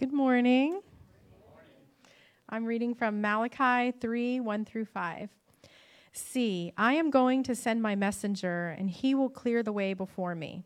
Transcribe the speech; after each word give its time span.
Good 0.00 0.14
morning. 0.14 0.80
I'm 2.48 2.64
reading 2.64 2.94
from 2.94 3.20
Malachi 3.20 3.90
3 3.90 4.40
1 4.40 4.64
through 4.64 4.86
5. 4.86 5.28
See, 6.14 6.72
I 6.78 6.94
am 6.94 7.10
going 7.10 7.42
to 7.42 7.54
send 7.54 7.82
my 7.82 7.94
messenger, 7.94 8.74
and 8.78 8.88
he 8.88 9.14
will 9.14 9.28
clear 9.28 9.62
the 9.62 9.74
way 9.74 9.92
before 9.92 10.34
me. 10.34 10.64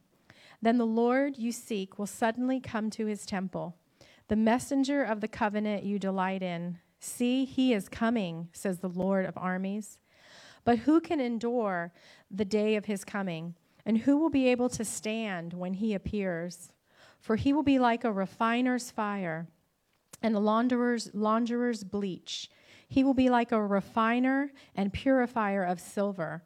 Then 0.62 0.78
the 0.78 0.86
Lord 0.86 1.36
you 1.36 1.50
seek 1.50 1.98
will 1.98 2.06
suddenly 2.06 2.60
come 2.60 2.90
to 2.90 3.06
his 3.06 3.26
temple, 3.26 3.74
the 4.28 4.36
messenger 4.36 5.02
of 5.02 5.20
the 5.20 5.26
covenant 5.26 5.82
you 5.82 5.98
delight 5.98 6.44
in. 6.44 6.78
See, 7.00 7.44
he 7.44 7.74
is 7.74 7.88
coming, 7.88 8.50
says 8.52 8.78
the 8.78 8.88
Lord 8.88 9.26
of 9.26 9.36
armies. 9.36 9.98
But 10.62 10.78
who 10.78 11.00
can 11.00 11.18
endure 11.18 11.92
the 12.30 12.44
day 12.44 12.76
of 12.76 12.84
his 12.84 13.04
coming? 13.04 13.56
And 13.84 13.98
who 13.98 14.16
will 14.16 14.30
be 14.30 14.46
able 14.46 14.68
to 14.68 14.84
stand 14.84 15.54
when 15.54 15.74
he 15.74 15.92
appears? 15.92 16.70
For 17.24 17.36
he 17.36 17.54
will 17.54 17.62
be 17.62 17.78
like 17.78 18.04
a 18.04 18.12
refiner's 18.12 18.90
fire 18.90 19.46
and 20.20 20.36
a 20.36 20.38
launderer's, 20.38 21.08
launderer's 21.14 21.82
bleach. 21.82 22.50
He 22.86 23.02
will 23.02 23.14
be 23.14 23.30
like 23.30 23.50
a 23.50 23.64
refiner 23.64 24.52
and 24.74 24.92
purifier 24.92 25.64
of 25.64 25.80
silver. 25.80 26.42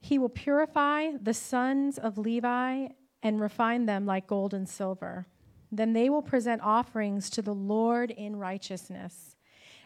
He 0.00 0.16
will 0.16 0.28
purify 0.28 1.10
the 1.20 1.34
sons 1.34 1.98
of 1.98 2.18
Levi 2.18 2.86
and 3.20 3.40
refine 3.40 3.86
them 3.86 4.06
like 4.06 4.28
gold 4.28 4.54
and 4.54 4.68
silver. 4.68 5.26
Then 5.72 5.92
they 5.92 6.08
will 6.08 6.22
present 6.22 6.62
offerings 6.62 7.28
to 7.30 7.42
the 7.42 7.52
Lord 7.52 8.12
in 8.12 8.36
righteousness. 8.36 9.34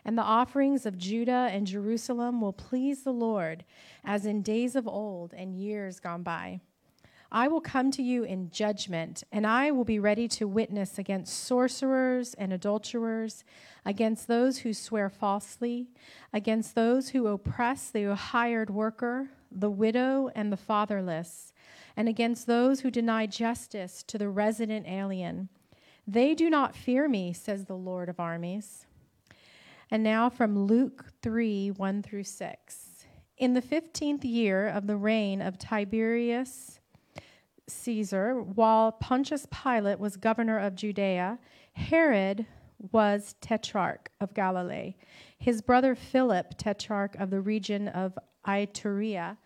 And 0.05 0.19
the 0.19 0.23
offerings 0.23 0.85
of 0.85 0.99
Judah 0.99 1.49
and 1.51 1.67
Jerusalem 1.67 2.43
will 2.43 2.53
please 2.53 3.05
the 3.05 3.13
Lord, 3.15 3.65
as 4.05 4.27
in 4.27 4.43
days 4.43 4.77
of 4.77 4.87
old 4.87 5.33
and 5.33 5.55
years 5.55 5.99
gone 5.99 6.23
by. 6.23 6.61
I 7.35 7.49
will 7.49 7.61
come 7.61 7.91
to 7.91 8.03
you 8.03 8.23
in 8.23 8.51
judgment, 8.51 9.25
and 9.33 9.45
I 9.45 9.73
will 9.73 9.85
be 9.85 9.99
ready 9.99 10.29
to 10.29 10.47
witness 10.47 11.01
against 11.01 11.43
sorcerers 11.43 12.33
and 12.35 12.53
adulterers, 12.53 13.43
against 13.85 14.29
those 14.29 14.59
who 14.59 14.73
swear 14.73 15.11
falsely, 15.11 15.89
against 16.33 16.77
those 16.77 17.09
who 17.09 17.27
oppress 17.27 17.91
the 17.91 18.15
hired 18.15 18.71
worker, 18.71 19.31
the 19.51 19.69
widow, 19.69 20.31
and 20.37 20.53
the 20.53 20.57
fatherless, 20.57 21.53
and 21.97 22.09
against 22.09 22.47
those 22.47 22.83
who 22.83 22.91
deny 22.93 23.27
justice 23.27 24.05
to 24.05 24.17
the 24.17 24.29
resident 24.29 24.87
alien. 24.87 25.49
They 26.07 26.37
do 26.37 26.49
not 26.49 26.77
fear 26.77 27.09
me, 27.09 27.33
says 27.33 27.65
the 27.65 27.75
Lord 27.75 28.09
of 28.09 28.21
armies. 28.21 28.87
And 29.91 30.05
now 30.05 30.31
from 30.31 30.67
Luke 30.67 31.07
3 31.21 31.73
1 31.73 32.03
through 32.05 32.23
6. 32.23 33.07
In 33.39 33.55
the 33.55 33.61
fifteenth 33.61 34.25
year 34.25 34.69
of 34.69 34.87
the 34.87 34.97
reign 34.97 35.43
of 35.43 35.59
Tiberius, 35.59 36.79
Caesar, 37.69 38.43
while 38.43 38.93
Pontius 38.93 39.47
Pilate 39.51 39.99
was 39.99 40.17
governor 40.17 40.59
of 40.59 40.75
Judea, 40.75 41.39
Herod 41.73 42.47
was 42.93 43.35
tetrarch 43.41 44.11
of 44.21 44.35
Galilee, 44.35 44.95
his 45.39 45.63
brother 45.63 45.95
Philip, 45.95 46.55
tetrarch 46.59 47.17
of 47.17 47.31
the 47.31 47.41
region 47.41 47.89
of 47.89 48.19
Iturea, 48.47 49.39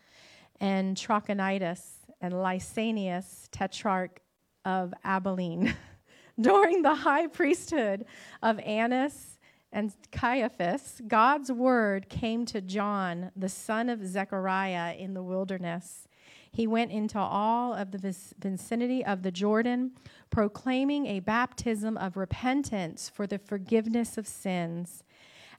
and 0.61 0.97
Trachonitis, 0.97 1.99
and 2.21 2.35
Lysanias, 2.35 3.49
tetrarch 3.53 4.21
of 4.65 4.93
Abilene. 5.05 5.77
During 6.41 6.83
the 6.83 6.95
high 6.95 7.27
priesthood 7.27 8.05
of 8.43 8.59
Annas 8.61 9.39
and 9.73 9.95
Caiaphas, 10.11 11.01
God's 11.07 11.53
word 11.53 12.09
came 12.09 12.47
to 12.47 12.61
John, 12.61 13.31
the 13.37 13.49
son 13.49 13.89
of 13.89 14.05
Zechariah, 14.05 14.95
in 14.95 15.15
the 15.15 15.23
wilderness 15.23 16.08
he 16.53 16.67
went 16.67 16.91
into 16.91 17.19
all 17.19 17.75
of 17.75 17.91
the 17.91 18.15
vicinity 18.39 19.05
of 19.05 19.23
the 19.23 19.31
Jordan, 19.31 19.93
proclaiming 20.31 21.07
a 21.07 21.21
baptism 21.21 21.97
of 21.97 22.17
repentance 22.17 23.09
for 23.09 23.27
the 23.27 23.39
forgiveness 23.39 24.19
of 24.19 24.27
sins, 24.27 25.05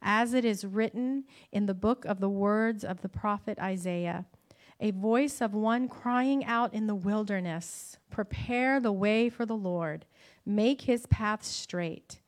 as 0.02 0.34
it 0.34 0.46
is 0.46 0.66
written 0.66 1.26
in 1.52 1.66
the 1.66 1.74
book 1.74 2.06
of 2.06 2.20
the 2.20 2.30
words 2.30 2.84
of 2.84 3.02
the 3.02 3.10
prophet 3.10 3.60
Isaiah. 3.60 4.26
A 4.82 4.92
voice 4.92 5.42
of 5.42 5.54
one 5.54 5.90
crying 5.90 6.46
out 6.46 6.74
in 6.74 6.88
the 6.88 6.96
wilderness, 6.96 7.98
Prepare 8.10 8.80
the 8.80 8.94
way 8.94 9.30
for 9.30 9.46
the 9.46 9.58
Lord, 9.58 10.06
make 10.46 10.82
his 10.82 11.06
path 11.08 11.44
straight. 11.44 12.22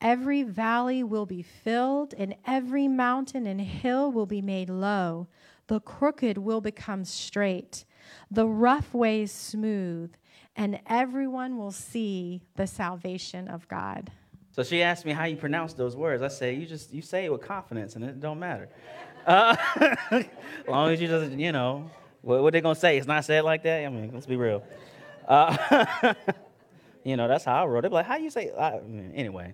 Every 0.00 0.44
valley 0.44 1.02
will 1.02 1.26
be 1.26 1.42
filled, 1.42 2.14
and 2.16 2.36
every 2.46 2.86
mountain 2.86 3.46
and 3.46 3.60
hill 3.60 4.12
will 4.12 4.26
be 4.26 4.40
made 4.40 4.70
low. 4.70 5.26
The 5.66 5.80
crooked 5.80 6.38
will 6.38 6.60
become 6.60 7.04
straight 7.04 7.84
the 8.30 8.46
rough 8.46 8.94
ways 8.94 9.32
smooth, 9.32 10.12
and 10.56 10.80
everyone 10.86 11.56
will 11.56 11.70
see 11.70 12.42
the 12.56 12.66
salvation 12.66 13.48
of 13.48 13.66
God. 13.68 14.10
So 14.52 14.62
she 14.64 14.82
asked 14.82 15.04
me 15.04 15.12
how 15.12 15.24
you 15.24 15.36
pronounce 15.36 15.72
those 15.74 15.94
words. 15.94 16.22
I 16.22 16.28
say, 16.28 16.54
you 16.54 16.66
just 16.66 16.92
you 16.92 17.00
say 17.00 17.26
it 17.26 17.32
with 17.32 17.42
confidence, 17.42 17.94
and 17.96 18.04
it 18.04 18.20
don't 18.20 18.38
matter. 18.38 18.68
Uh, 19.26 19.54
as 20.10 20.24
long 20.68 20.90
as 20.90 20.98
you 21.02 21.06
just, 21.06 21.32
you 21.32 21.52
know, 21.52 21.90
what, 22.22 22.42
what 22.42 22.52
they 22.54 22.62
gonna 22.62 22.74
say? 22.74 22.96
It's 22.96 23.06
not 23.06 23.26
said 23.26 23.44
like 23.44 23.62
that. 23.64 23.84
I 23.84 23.88
mean, 23.90 24.10
let's 24.14 24.24
be 24.24 24.36
real. 24.36 24.62
Uh, 25.26 26.14
you 27.04 27.16
know, 27.16 27.28
that's 27.28 27.44
how 27.44 27.62
I 27.62 27.66
wrote 27.66 27.84
it. 27.84 27.92
Like, 27.92 28.06
how 28.06 28.16
you 28.16 28.30
say? 28.30 28.50
I, 28.58 28.80
anyway, 29.14 29.52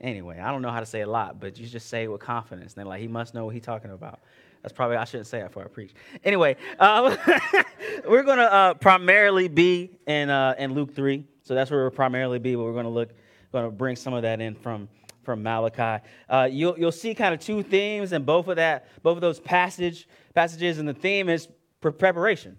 anyway, 0.00 0.40
I 0.40 0.50
don't 0.50 0.62
know 0.62 0.70
how 0.70 0.80
to 0.80 0.86
say 0.86 1.02
a 1.02 1.06
lot, 1.06 1.38
but 1.38 1.56
you 1.58 1.68
just 1.68 1.88
say 1.88 2.04
it 2.04 2.08
with 2.08 2.20
confidence. 2.20 2.72
And 2.72 2.80
they're 2.80 2.88
like, 2.88 3.00
he 3.00 3.06
must 3.06 3.32
know 3.32 3.44
what 3.44 3.54
he's 3.54 3.62
talking 3.62 3.92
about. 3.92 4.20
That's 4.62 4.72
probably, 4.72 4.96
I 4.96 5.04
shouldn't 5.04 5.28
say 5.28 5.40
that 5.40 5.48
before 5.48 5.64
I 5.64 5.68
preach. 5.68 5.94
Anyway, 6.24 6.56
uh, 6.78 7.16
we're 8.08 8.22
going 8.24 8.38
to 8.38 8.52
uh, 8.52 8.74
primarily 8.74 9.48
be 9.48 9.98
in, 10.06 10.28
uh, 10.28 10.54
in 10.58 10.74
Luke 10.74 10.94
3. 10.94 11.24
So 11.42 11.54
that's 11.54 11.70
where 11.70 11.82
we'll 11.82 11.90
primarily 11.90 12.38
be, 12.38 12.56
but 12.56 12.64
we're 12.64 12.72
going 12.72 12.84
to 12.84 12.90
look, 12.90 13.10
going 13.52 13.64
to 13.64 13.70
bring 13.70 13.94
some 13.94 14.12
of 14.12 14.22
that 14.22 14.40
in 14.40 14.54
from, 14.54 14.88
from 15.22 15.42
Malachi. 15.42 16.04
Uh, 16.28 16.48
you'll, 16.50 16.76
you'll 16.78 16.90
see 16.90 17.14
kind 17.14 17.32
of 17.32 17.40
two 17.40 17.62
themes 17.62 18.12
in 18.12 18.24
both 18.24 18.48
of 18.48 18.56
that, 18.56 18.88
both 19.02 19.16
of 19.16 19.20
those 19.20 19.38
passage, 19.38 20.08
passages, 20.34 20.78
and 20.78 20.88
the 20.88 20.94
theme 20.94 21.28
is 21.28 21.48
preparation. 21.80 22.58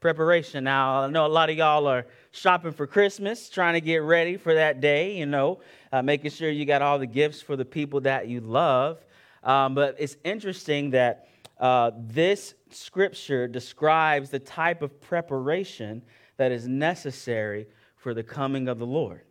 Preparation. 0.00 0.64
Now, 0.64 1.02
I 1.02 1.08
know 1.08 1.26
a 1.26 1.28
lot 1.28 1.50
of 1.50 1.56
y'all 1.56 1.86
are 1.86 2.06
shopping 2.30 2.72
for 2.72 2.86
Christmas, 2.86 3.48
trying 3.48 3.74
to 3.74 3.80
get 3.80 3.98
ready 3.98 4.36
for 4.36 4.54
that 4.54 4.80
day, 4.80 5.16
you 5.16 5.26
know, 5.26 5.60
uh, 5.92 6.02
making 6.02 6.30
sure 6.30 6.50
you 6.50 6.64
got 6.64 6.82
all 6.82 6.98
the 6.98 7.06
gifts 7.06 7.40
for 7.40 7.56
the 7.56 7.64
people 7.64 8.00
that 8.02 8.28
you 8.28 8.40
love. 8.40 9.04
Um, 9.46 9.76
but 9.76 9.94
it's 9.98 10.16
interesting 10.24 10.90
that 10.90 11.28
uh, 11.58 11.92
this 11.96 12.54
scripture 12.70 13.46
describes 13.46 14.28
the 14.28 14.40
type 14.40 14.82
of 14.82 15.00
preparation 15.00 16.02
that 16.36 16.50
is 16.50 16.66
necessary 16.66 17.66
for 17.96 18.12
the 18.12 18.24
coming 18.24 18.66
of 18.68 18.78
the 18.80 18.86
Lord. 18.86 19.22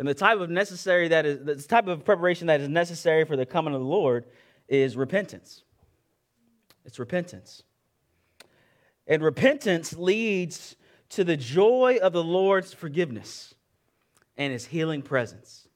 And 0.00 0.06
the 0.06 0.14
type 0.14 0.40
of 0.40 0.50
necessary 0.50 1.08
that 1.08 1.24
is 1.24 1.44
the 1.44 1.56
type 1.56 1.86
of 1.86 2.04
preparation 2.04 2.48
that 2.48 2.60
is 2.60 2.68
necessary 2.68 3.24
for 3.24 3.36
the 3.36 3.46
coming 3.46 3.72
of 3.72 3.80
the 3.80 3.86
Lord 3.86 4.26
is 4.68 4.96
repentance. 4.96 5.62
It's 6.84 6.98
repentance. 6.98 7.62
And 9.06 9.22
repentance 9.22 9.96
leads 9.96 10.76
to 11.10 11.24
the 11.24 11.36
joy 11.36 11.98
of 12.02 12.12
the 12.12 12.22
Lord's 12.22 12.72
forgiveness 12.72 13.54
and 14.36 14.52
his 14.52 14.66
healing 14.66 15.02
presence. 15.02 15.67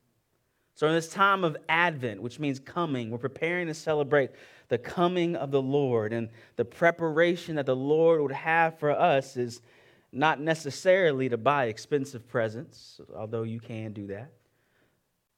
So, 0.83 0.89
in 0.89 0.95
this 0.95 1.11
time 1.11 1.45
of 1.45 1.57
Advent, 1.69 2.21
which 2.21 2.41
means 2.41 2.59
coming, 2.59 3.11
we're 3.11 3.19
preparing 3.19 3.69
to 3.69 3.73
celebrate 3.73 4.31
the 4.67 4.79
coming 4.79 5.37
of 5.37 5.53
the 5.53 5.63
Lord. 5.63 6.13
And 6.13 6.29
the 6.57 6.65
preparation 6.65 7.55
that 7.55 7.67
the 7.67 7.77
Lord 7.77 8.21
would 8.21 8.33
have 8.33 8.81
for 8.81 8.91
us 8.91 9.37
is 9.37 9.63
not 10.11 10.41
necessarily 10.41 11.29
to 11.29 11.37
buy 11.37 11.67
expensive 11.67 12.27
presents, 12.27 13.01
although 13.15 13.45
you 13.45 13.61
can 13.61 13.93
do 13.93 14.09
that. 14.09 14.33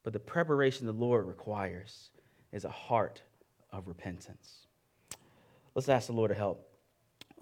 But 0.02 0.14
the 0.14 0.18
preparation 0.18 0.86
the 0.86 0.94
Lord 0.94 1.26
requires 1.26 2.08
is 2.50 2.64
a 2.64 2.70
heart 2.70 3.20
of 3.70 3.86
repentance. 3.86 4.66
Let's 5.74 5.90
ask 5.90 6.06
the 6.06 6.14
Lord 6.14 6.30
to 6.30 6.34
help. 6.34 6.66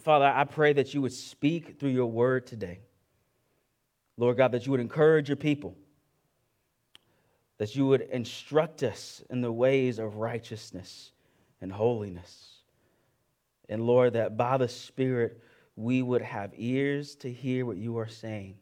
Father, 0.00 0.26
I 0.26 0.42
pray 0.42 0.72
that 0.72 0.92
you 0.92 1.02
would 1.02 1.12
speak 1.12 1.78
through 1.78 1.91
your 1.91 2.10
word 2.10 2.48
today. 2.48 2.80
Lord 4.16 4.38
God, 4.38 4.50
that 4.50 4.66
you 4.66 4.72
would 4.72 4.80
encourage 4.80 5.28
your 5.28 5.36
people 5.36 5.76
that 7.62 7.76
you 7.76 7.86
would 7.86 8.00
instruct 8.00 8.82
us 8.82 9.22
in 9.30 9.41
the 9.41 9.53
ways 9.53 10.00
of 10.00 10.16
righteousness 10.16 11.12
and 11.60 11.70
holiness. 11.70 12.56
And 13.68 13.86
Lord, 13.86 14.14
that 14.14 14.36
by 14.36 14.56
the 14.56 14.66
Spirit 14.66 15.41
we 15.76 16.03
would 16.03 16.22
have 16.22 16.50
ears 16.56 17.14
to 17.14 17.32
hear 17.32 17.64
what 17.64 17.76
you 17.76 17.98
are 17.98 18.09
saying 18.09 18.56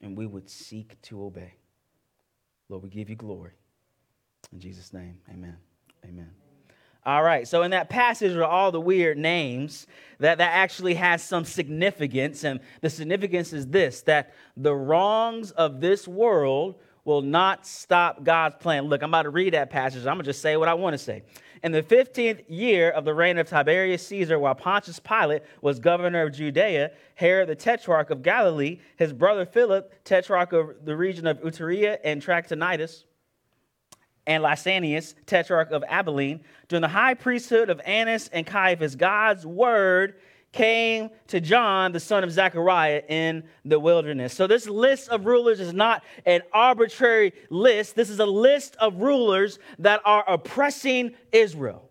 and 0.00 0.16
we 0.16 0.24
would 0.24 0.48
seek 0.48 1.02
to 1.02 1.24
obey. 1.24 1.54
Lord, 2.68 2.84
we 2.84 2.90
give 2.90 3.10
you 3.10 3.16
glory. 3.16 3.54
In 4.52 4.60
Jesus' 4.60 4.92
name, 4.92 5.18
amen. 5.28 5.56
Amen. 6.04 6.30
All 7.04 7.24
right, 7.24 7.48
so 7.48 7.64
in 7.64 7.72
that 7.72 7.88
passage 7.88 8.36
are 8.36 8.44
all 8.44 8.70
the 8.70 8.80
weird 8.80 9.18
names 9.18 9.88
that, 10.20 10.38
that 10.38 10.52
actually 10.52 10.94
has 10.94 11.24
some 11.24 11.44
significance. 11.44 12.44
And 12.44 12.60
the 12.82 12.90
significance 12.90 13.52
is 13.52 13.66
this 13.66 14.02
that 14.02 14.32
the 14.56 14.76
wrongs 14.76 15.50
of 15.50 15.80
this 15.80 16.06
world 16.06 16.76
will 17.04 17.22
not 17.22 17.66
stop 17.66 18.22
God's 18.22 18.56
plan. 18.56 18.84
Look, 18.84 19.02
I'm 19.02 19.10
about 19.10 19.22
to 19.22 19.30
read 19.30 19.54
that 19.54 19.70
passage. 19.70 20.00
I'm 20.00 20.14
going 20.14 20.18
to 20.18 20.24
just 20.24 20.40
say 20.40 20.56
what 20.56 20.68
I 20.68 20.74
want 20.74 20.94
to 20.94 20.98
say. 20.98 21.22
in 21.62 21.72
the 21.72 21.82
15th 21.82 22.44
year 22.48 22.90
of 22.90 23.04
the 23.04 23.14
reign 23.14 23.38
of 23.38 23.48
Tiberius 23.48 24.06
Caesar, 24.08 24.38
while 24.38 24.54
Pontius 24.54 24.98
Pilate 24.98 25.42
was 25.60 25.78
governor 25.78 26.22
of 26.22 26.32
Judea, 26.32 26.92
Herod 27.14 27.48
the 27.48 27.54
tetrarch 27.54 28.10
of 28.10 28.22
Galilee, 28.22 28.80
his 28.96 29.12
brother 29.12 29.46
Philip, 29.46 29.92
tetrarch 30.04 30.52
of 30.52 30.84
the 30.84 30.96
region 30.96 31.26
of 31.26 31.40
Iturea 31.40 31.98
and 32.04 32.22
Trachonitis, 32.22 33.04
and 34.26 34.42
Lysanias, 34.42 35.14
tetrarch 35.26 35.72
of 35.72 35.82
Abilene, 35.88 36.40
during 36.68 36.82
the 36.82 36.88
high 36.88 37.14
priesthood 37.14 37.70
of 37.70 37.80
Annas 37.84 38.28
and 38.28 38.46
Caiaphas, 38.46 38.94
God's 38.94 39.44
word 39.44 40.14
came 40.52 41.10
to 41.28 41.40
John, 41.40 41.92
the 41.92 42.00
son 42.00 42.22
of 42.22 42.30
Zechariah, 42.30 43.02
in 43.08 43.44
the 43.64 43.80
wilderness. 43.80 44.34
So, 44.34 44.46
this 44.46 44.68
list 44.68 45.08
of 45.08 45.26
rulers 45.26 45.60
is 45.60 45.72
not 45.72 46.04
an 46.26 46.42
arbitrary 46.52 47.32
list. 47.50 47.96
This 47.96 48.10
is 48.10 48.20
a 48.20 48.26
list 48.26 48.76
of 48.76 49.00
rulers 49.00 49.58
that 49.78 50.00
are 50.04 50.24
oppressing 50.28 51.12
Israel. 51.32 51.88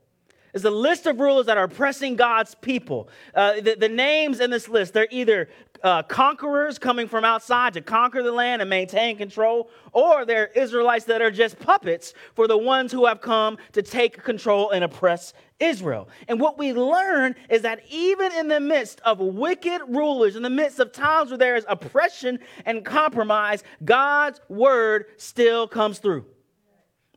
It's 0.53 0.65
a 0.65 0.69
list 0.69 1.05
of 1.05 1.19
rulers 1.19 1.45
that 1.45 1.57
are 1.57 1.63
oppressing 1.63 2.15
God's 2.15 2.55
people. 2.55 3.09
Uh, 3.33 3.61
the, 3.61 3.75
the, 3.75 3.89
names 3.89 4.41
in 4.41 4.49
this 4.49 4.67
list, 4.67 4.93
they're 4.93 5.07
either 5.09 5.49
uh, 5.83 6.03
conquerors 6.03 6.77
coming 6.77 7.07
from 7.07 7.23
outside 7.23 7.73
to 7.73 7.81
conquer 7.81 8.23
the 8.23 8.31
land 8.31 8.61
and 8.61 8.69
maintain 8.69 9.17
control, 9.17 9.69
or 9.93 10.25
they're 10.25 10.47
Israelites 10.47 11.05
that 11.05 11.21
are 11.21 11.31
just 11.31 11.59
puppets 11.59 12.13
for 12.35 12.47
the 12.47 12.57
ones 12.57 12.91
who 12.91 13.05
have 13.05 13.21
come 13.21 13.57
to 13.73 13.81
take 13.81 14.23
control 14.23 14.71
and 14.71 14.83
oppress 14.83 15.33
Israel. 15.59 16.09
And 16.27 16.39
what 16.39 16.57
we 16.57 16.73
learn 16.73 17.35
is 17.49 17.61
that 17.61 17.81
even 17.89 18.31
in 18.33 18.47
the 18.47 18.59
midst 18.59 18.99
of 19.01 19.19
wicked 19.19 19.81
rulers, 19.87 20.35
in 20.35 20.43
the 20.43 20.49
midst 20.49 20.79
of 20.79 20.91
times 20.91 21.29
where 21.29 21.37
there 21.37 21.55
is 21.55 21.65
oppression 21.67 22.39
and 22.65 22.83
compromise, 22.83 23.63
God's 23.83 24.41
word 24.49 25.05
still 25.17 25.67
comes 25.67 25.99
through. 25.99 26.25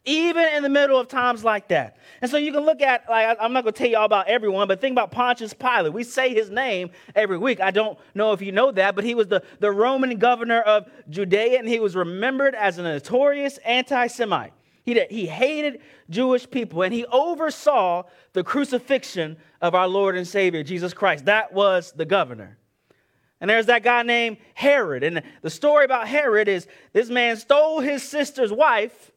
Even 0.07 0.47
in 0.55 0.63
the 0.63 0.69
middle 0.69 0.99
of 0.99 1.09
times 1.09 1.45
like 1.45 1.69
that. 1.69 1.97
And 2.21 2.31
so 2.31 2.37
you 2.37 2.53
can 2.53 2.65
look 2.65 2.83
at, 2.83 3.09
like, 3.09 3.39
I'm 3.41 3.55
not 3.55 3.65
going 3.65 3.73
to 3.73 3.79
tell 3.79 3.89
you 3.89 3.97
all 3.97 4.05
about 4.05 4.29
everyone, 4.29 4.69
but 4.69 4.81
think 4.81 4.93
about 4.93 5.11
Pontius 5.11 5.55
Pilate. 5.55 5.95
We 5.95 6.05
say 6.05 6.35
his 6.35 6.51
name 6.51 6.91
every 7.15 7.39
week. 7.39 7.61
I 7.61 7.71
don't 7.71 7.99
know 8.15 8.33
if 8.33 8.43
you 8.43 8.53
know 8.53 8.71
that, 8.73 8.95
but 8.95 9.05
he 9.05 9.15
was 9.15 9.29
the, 9.29 9.43
the 9.61 9.71
Roman 9.71 10.19
governor 10.19 10.61
of 10.61 10.91
Judea, 11.09 11.59
and 11.59 11.67
he 11.67 11.81
was 11.81 11.97
remembered 11.97 12.55
as 12.55 12.77
a 12.77 12.83
notorious 12.83 13.57
anti 13.59 14.07
Semite. 14.09 14.53
He, 14.85 15.01
he 15.09 15.27
hated 15.27 15.81
Jewish 16.11 16.49
people 16.49 16.83
and 16.83 16.93
he 16.93 17.07
oversaw 17.07 18.03
the 18.35 18.45
crucifixion 18.45 19.39
of 19.61 19.75
our 19.75 19.89
Lord 19.89 20.17
and 20.17 20.29
Savior, 20.29 20.63
Jesus 20.63 20.93
Christ. 20.93 21.25
That 21.25 21.53
was 21.53 21.93
the 21.93 22.05
governor. 22.05 22.59
And 23.41 23.49
there's 23.49 23.67
that 23.67 23.83
guy 23.83 24.03
named 24.03 24.37
Herod. 24.53 25.03
And 25.03 25.23
the 25.43 25.51
story 25.51 25.85
about 25.85 26.07
Herod 26.07 26.49
is 26.49 26.67
this 26.93 27.09
man 27.09 27.37
stole 27.37 27.81
his 27.81 28.03
sister's 28.03 28.53
wife 28.53 29.11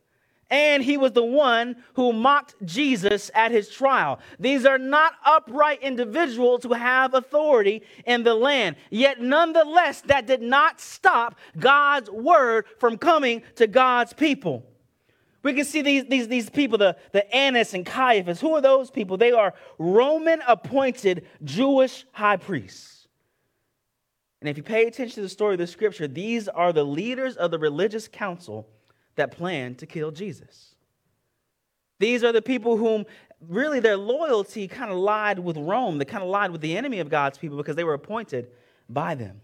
and 0.50 0.82
he 0.84 0.98
was 0.98 1.12
the 1.12 1.24
one 1.24 1.76
who 1.96 2.14
mocked 2.14 2.56
Jesus 2.64 3.30
at 3.36 3.52
his 3.52 3.70
trial. 3.70 4.20
These 4.40 4.66
are 4.66 4.78
not 4.78 5.14
upright 5.26 5.82
individuals 5.82 6.64
who 6.64 6.74
have 6.74 7.14
authority 7.14 7.84
in 8.06 8.24
the 8.24 8.34
land. 8.34 8.78
Yet, 8.90 9.22
nonetheless, 9.22 10.02
that 10.02 10.26
did 10.26 10.42
not 10.42 10.80
stop 10.80 11.36
God's 11.58 12.10
word 12.10 12.66
from 12.80 12.98
coming 12.98 13.42
to 13.56 13.68
God's 13.68 14.14
people. 14.14 14.66
We 15.44 15.54
can 15.54 15.66
see 15.66 15.82
these, 15.82 16.06
these, 16.06 16.28
these 16.28 16.50
people, 16.50 16.78
the, 16.78 16.98
the 17.12 17.34
Annas 17.34 17.74
and 17.74 17.86
Caiaphas. 17.86 18.42
Who 18.42 18.54
are 18.56 18.62
those 18.62 18.90
people? 18.90 19.18
They 19.18 19.32
are 19.32 19.54
Roman 19.78 20.42
appointed 20.48 21.28
Jewish 21.44 22.06
high 22.12 22.38
priests. 22.38 23.08
And 24.40 24.50
if 24.50 24.56
you 24.56 24.64
pay 24.64 24.86
attention 24.86 25.16
to 25.16 25.22
the 25.22 25.30
story 25.30 25.56
of 25.56 25.60
the 25.60 25.68
scripture, 25.68 26.08
these 26.08 26.48
are 26.48 26.72
the 26.72 26.84
leaders 26.84 27.36
of 27.36 27.52
the 27.52 27.60
religious 27.60 28.08
council 28.08 28.70
that 29.18 29.32
planned 29.32 29.80
to 29.80 29.86
kill 29.86 30.12
Jesus. 30.12 30.76
These 32.00 32.24
are 32.24 32.32
the 32.32 32.42
people 32.42 32.78
whom 32.78 33.06
really 33.42 33.80
their 33.80 33.98
loyalty 33.98 34.68
kind 34.68 34.92
of 34.92 34.98
lied 34.98 35.40
with 35.40 35.58
Rome. 35.58 35.98
They 35.98 36.06
kind 36.06 36.24
of 36.24 36.30
lied 36.30 36.52
with 36.52 36.62
the 36.62 36.78
enemy 36.78 37.00
of 37.00 37.10
God's 37.10 37.38
people 37.38 37.58
because 37.58 37.76
they 37.76 37.84
were 37.84 37.94
appointed 37.94 38.50
by 38.90 39.16
them. 39.16 39.42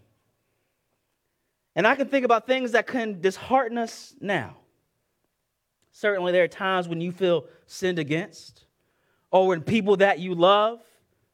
And 1.76 1.86
I 1.86 1.94
can 1.96 2.08
think 2.08 2.24
about 2.24 2.46
things 2.46 2.72
that 2.72 2.86
can 2.86 3.20
dishearten 3.20 3.78
us 3.78 4.14
now. 4.20 4.56
Certainly, 5.92 6.32
there 6.32 6.44
are 6.44 6.48
times 6.48 6.88
when 6.88 7.00
you 7.00 7.12
feel 7.12 7.46
sinned 7.66 7.98
against, 7.98 8.64
or 9.30 9.48
when 9.48 9.62
people 9.62 9.96
that 9.98 10.18
you 10.18 10.34
love 10.34 10.80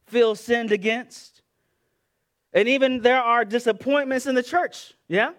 feel 0.05 0.35
sinned 0.35 0.71
against. 0.71 1.41
And 2.53 2.67
even 2.67 3.01
there 3.01 3.21
are 3.21 3.45
disappointments 3.45 4.25
in 4.25 4.35
the 4.35 4.43
church, 4.43 4.93
yeah? 5.07 5.31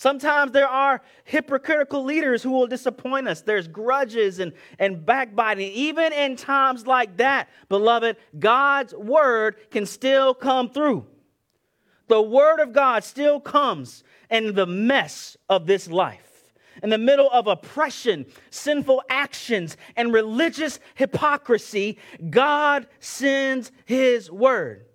Sometimes 0.00 0.52
there 0.52 0.66
are 0.66 1.02
hypocritical 1.24 2.02
leaders 2.02 2.42
who 2.42 2.52
will 2.52 2.66
disappoint 2.66 3.28
us. 3.28 3.42
There's 3.42 3.68
grudges 3.68 4.38
and, 4.38 4.54
and 4.78 5.04
backbiting. 5.04 5.70
Even 5.72 6.14
in 6.14 6.36
times 6.36 6.86
like 6.86 7.18
that, 7.18 7.50
beloved, 7.68 8.16
God's 8.38 8.94
word 8.94 9.56
can 9.70 9.84
still 9.84 10.32
come 10.32 10.70
through. 10.70 11.06
The 12.08 12.22
word 12.22 12.60
of 12.60 12.72
God 12.72 13.04
still 13.04 13.40
comes 13.40 14.02
in 14.30 14.54
the 14.54 14.64
mess 14.64 15.36
of 15.50 15.66
this 15.66 15.86
life 15.86 16.50
in 16.82 16.88
the 16.88 16.96
middle 16.96 17.30
of 17.30 17.46
oppression, 17.46 18.24
sinful 18.48 19.02
actions, 19.10 19.76
and 19.96 20.14
religious 20.14 20.80
hypocrisy, 20.94 21.98
God 22.30 22.86
sends 23.00 23.70
his 23.84 24.30
word. 24.30 24.86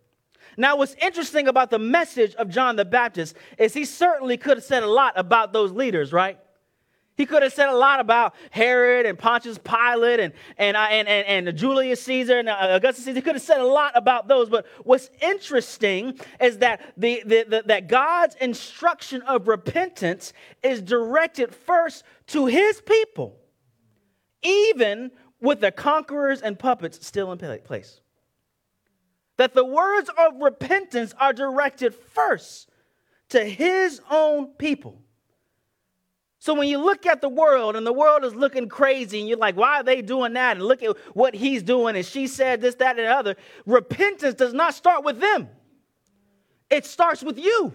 Now, 0.57 0.77
what's 0.77 0.95
interesting 1.01 1.47
about 1.47 1.69
the 1.69 1.79
message 1.79 2.35
of 2.35 2.49
John 2.49 2.75
the 2.75 2.85
Baptist 2.85 3.35
is 3.57 3.73
he 3.73 3.85
certainly 3.85 4.37
could 4.37 4.57
have 4.57 4.63
said 4.63 4.83
a 4.83 4.87
lot 4.87 5.13
about 5.15 5.53
those 5.53 5.71
leaders, 5.71 6.13
right? 6.13 6.39
He 7.17 7.25
could 7.25 7.43
have 7.43 7.53
said 7.53 7.69
a 7.69 7.75
lot 7.75 8.01
about 8.01 8.35
Herod 8.51 9.05
and 9.05 9.17
Pontius 9.17 9.57
Pilate 9.57 10.19
and, 10.19 10.33
and, 10.57 10.75
uh, 10.75 10.87
and, 10.89 11.07
and, 11.07 11.47
and 11.47 11.57
Julius 11.57 12.01
Caesar 12.03 12.39
and 12.39 12.49
uh, 12.49 12.57
Augustus 12.59 13.05
Caesar. 13.05 13.15
He 13.15 13.21
could 13.21 13.35
have 13.35 13.41
said 13.41 13.61
a 13.61 13.65
lot 13.65 13.93
about 13.95 14.27
those. 14.27 14.49
But 14.49 14.65
what's 14.83 15.09
interesting 15.21 16.19
is 16.41 16.57
that, 16.57 16.93
the, 16.97 17.23
the, 17.25 17.45
the, 17.47 17.63
that 17.67 17.87
God's 17.87 18.35
instruction 18.35 19.21
of 19.21 19.47
repentance 19.47 20.33
is 20.61 20.81
directed 20.81 21.55
first 21.55 22.03
to 22.27 22.47
his 22.47 22.81
people, 22.81 23.37
even 24.43 25.11
with 25.39 25.61
the 25.61 25.71
conquerors 25.71 26.41
and 26.41 26.59
puppets 26.59 27.05
still 27.05 27.31
in 27.31 27.59
place. 27.59 28.01
That 29.37 29.53
the 29.53 29.65
words 29.65 30.09
of 30.17 30.41
repentance 30.41 31.13
are 31.19 31.33
directed 31.33 31.93
first 31.93 32.69
to 33.29 33.43
his 33.43 34.01
own 34.09 34.47
people. 34.53 35.01
So 36.39 36.53
when 36.53 36.67
you 36.67 36.77
look 36.77 37.07
at 37.07 37.21
the 37.21 37.29
world 37.29 37.75
and 37.75 37.87
the 37.87 37.91
world 37.91 38.23
is 38.23 38.35
looking 38.35 38.69
crazy 38.69 39.19
and 39.19 39.27
you're 39.27 39.37
like, 39.37 39.55
why 39.55 39.79
are 39.79 39.83
they 39.83 40.03
doing 40.03 40.33
that? 40.33 40.57
And 40.57 40.65
look 40.65 40.83
at 40.83 40.95
what 41.15 41.33
he's 41.33 41.63
doing 41.63 41.95
and 41.95 42.05
she 42.05 42.27
said 42.27 42.61
this, 42.61 42.75
that, 42.75 42.99
and 42.99 43.07
the 43.07 43.11
other. 43.11 43.35
Repentance 43.65 44.35
does 44.35 44.53
not 44.53 44.75
start 44.75 45.03
with 45.03 45.19
them, 45.19 45.49
it 46.69 46.85
starts 46.85 47.23
with 47.23 47.39
you. 47.39 47.73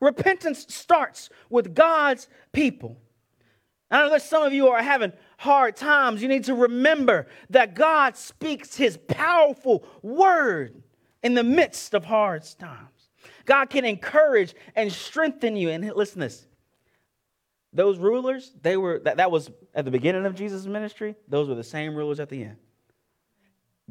Repentance 0.00 0.66
starts 0.68 1.28
with 1.50 1.74
God's 1.74 2.28
people. 2.52 2.98
I 3.94 4.00
know 4.00 4.10
that 4.10 4.22
some 4.22 4.42
of 4.42 4.52
you 4.52 4.70
are 4.70 4.82
having 4.82 5.12
hard 5.38 5.76
times. 5.76 6.20
You 6.20 6.26
need 6.26 6.44
to 6.44 6.54
remember 6.54 7.28
that 7.50 7.76
God 7.76 8.16
speaks 8.16 8.74
his 8.74 8.96
powerful 8.96 9.86
word 10.02 10.82
in 11.22 11.34
the 11.34 11.44
midst 11.44 11.94
of 11.94 12.04
hard 12.04 12.42
times. 12.58 13.10
God 13.44 13.70
can 13.70 13.84
encourage 13.84 14.52
and 14.74 14.90
strengthen 14.90 15.54
you. 15.54 15.70
And 15.70 15.88
listen 15.94 16.18
this 16.18 16.44
those 17.72 17.98
rulers, 17.98 18.52
they 18.62 18.76
were 18.76 18.98
that, 19.04 19.18
that 19.18 19.30
was 19.30 19.48
at 19.76 19.84
the 19.84 19.92
beginning 19.92 20.26
of 20.26 20.34
Jesus' 20.34 20.66
ministry, 20.66 21.14
those 21.28 21.48
were 21.48 21.54
the 21.54 21.62
same 21.62 21.94
rulers 21.94 22.18
at 22.18 22.28
the 22.28 22.42
end. 22.42 22.56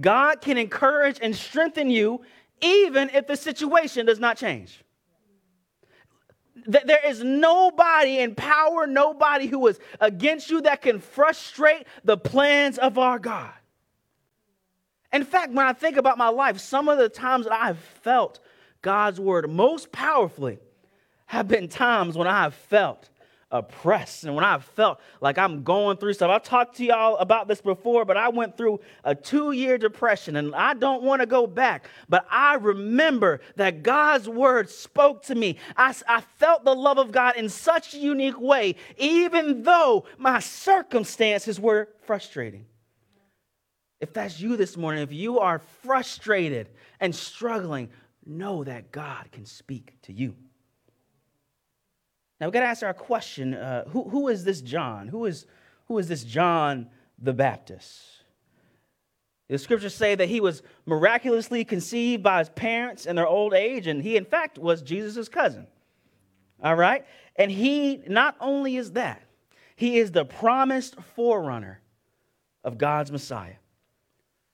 God 0.02 0.42
can 0.42 0.58
encourage 0.58 1.18
and 1.22 1.34
strengthen 1.34 1.90
you 1.90 2.22
even 2.60 3.10
if 3.14 3.26
the 3.26 3.38
situation 3.38 4.06
does 4.06 4.20
not 4.20 4.36
change. 4.36 4.84
That 6.68 6.88
there 6.88 7.06
is 7.06 7.24
nobody 7.24 8.20
in 8.20 8.36
power, 8.36 8.86
nobody 8.86 9.48
who 9.48 9.66
is 9.68 9.80
against 10.00 10.50
you 10.50 10.62
that 10.62 10.82
can 10.82 11.00
frustrate 11.00 11.86
the 12.04 12.18
plans 12.18 12.78
of 12.78 12.98
our 12.98 13.20
God. 13.20 13.54
In 15.12 15.24
fact, 15.24 15.52
when 15.54 15.66
I 15.66 15.74
think 15.74 15.98
about 15.98 16.18
my 16.18 16.30
life, 16.30 16.60
some 16.60 16.90
of 16.90 16.98
the 16.98 17.10
times 17.10 17.46
that 17.46 17.54
I've 17.54 17.80
felt 17.80 18.40
God's 18.82 19.20
word 19.20 19.50
most 19.50 19.92
powerfully 19.92 20.60
have 21.28 21.48
been 21.48 21.68
times 21.68 22.18
when 22.18 22.28
I 22.28 22.44
have 22.44 22.54
felt 22.54 23.10
oppressed 23.54 24.24
and 24.24 24.36
when 24.36 24.44
I 24.44 24.58
felt 24.58 25.00
like 25.22 25.38
I'm 25.38 25.64
going 25.64 25.98
through 25.98 26.14
stuff. 26.14 26.32
I've 26.32 26.44
talked 26.44 26.78
to 26.78 26.86
y'all 26.86 27.16
about 27.18 27.48
this 27.48 27.62
before, 27.62 28.04
but 28.04 28.18
I 28.18 28.28
went 28.30 28.58
through 28.58 28.82
a 29.04 29.14
two 29.14 29.52
year 29.52 29.78
depression 29.78 30.36
and 30.36 30.54
I 30.56 30.74
don't 30.74 31.04
want 31.04 31.22
to 31.22 31.28
go 31.28 31.46
back. 31.46 31.88
But 32.10 32.26
I 32.30 32.56
remember 32.56 33.42
that 33.56 33.84
God's 33.84 34.28
word 34.28 34.70
spoke 34.70 35.24
to 35.26 35.36
me. 35.36 35.58
I, 35.78 35.96
I 36.08 36.22
felt 36.22 36.66
the 36.66 36.74
love 36.74 36.98
of 36.98 37.12
God 37.12 37.38
in 37.38 37.48
such 37.48 37.94
a 37.94 38.00
unique 38.00 38.42
way, 38.42 38.76
even 38.98 39.62
though 39.62 40.06
my 40.18 40.40
circumstances 40.40 41.60
were 41.60 41.90
frustrating. 42.06 42.66
If 44.02 44.14
that's 44.14 44.40
you 44.42 44.58
this 44.58 44.76
morning, 44.76 45.04
if 45.04 45.14
you 45.14 45.40
are 45.40 45.60
frustrated 45.84 46.70
and 47.00 47.16
struggling, 47.16 47.90
know 48.26 48.64
that 48.64 48.92
God 48.92 49.32
can 49.32 49.46
speak 49.46 49.94
to 50.02 50.12
you. 50.12 50.36
Now 52.40 52.48
we've 52.48 52.54
got 52.54 52.62
to 52.62 52.68
ask 52.68 52.84
our 52.84 52.94
question 52.94 53.54
uh, 53.54 53.86
who, 53.90 54.10
who 54.10 54.28
is 54.28 54.44
this 54.44 54.62
John? 54.62 55.08
Who 55.08 55.26
is, 55.26 55.46
who 55.88 55.98
is 55.98 56.08
this 56.08 56.24
John 56.24 56.88
the 57.20 57.34
Baptist? 57.34 58.02
The 59.50 59.58
scriptures 59.58 59.94
say 59.94 60.16
that 60.16 60.30
he 60.30 60.40
was 60.40 60.64
miraculously 60.86 61.64
conceived 61.64 62.24
by 62.24 62.40
his 62.40 62.50
parents 62.50 63.06
in 63.06 63.16
their 63.16 63.28
old 63.28 63.54
age, 63.54 63.88
and 63.88 64.02
he, 64.02 64.18
in 64.18 64.26
fact, 64.26 64.58
was 64.58 64.82
Jesus' 64.82 65.30
cousin. 65.30 65.68
All 66.64 66.76
right? 66.76 67.06
And 67.36 67.52
he 67.52 68.02
not 68.08 68.36
only 68.40 68.78
is 68.78 68.94
that, 68.94 69.22
he 69.76 69.98
is 69.98 70.12
the 70.12 70.26
promised 70.26 70.96
forerunner 71.16 71.82
of 72.64 72.78
God's 72.78 73.12
Messiah. 73.12 73.56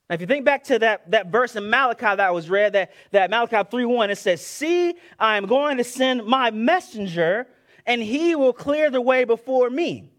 Now, 0.09 0.15
if 0.15 0.21
you 0.21 0.27
think 0.27 0.43
back 0.43 0.63
to 0.65 0.79
that, 0.79 1.11
that 1.11 1.27
verse 1.27 1.55
in 1.55 1.69
Malachi 1.69 2.15
that 2.15 2.33
was 2.33 2.49
read, 2.49 2.73
that, 2.73 2.91
that 3.11 3.29
Malachi 3.29 3.69
3 3.69 3.85
1, 3.85 4.09
it 4.09 4.17
says, 4.17 4.43
See, 4.43 4.95
I 5.19 5.37
am 5.37 5.45
going 5.45 5.77
to 5.77 5.83
send 5.83 6.25
my 6.25 6.49
messenger, 6.49 7.47
and 7.89 8.03
he 8.03 8.35
will 8.35 8.53
clear 8.53 8.91
the 8.91 9.01
way 9.01 9.25
before 9.25 9.69
me. 9.69 10.11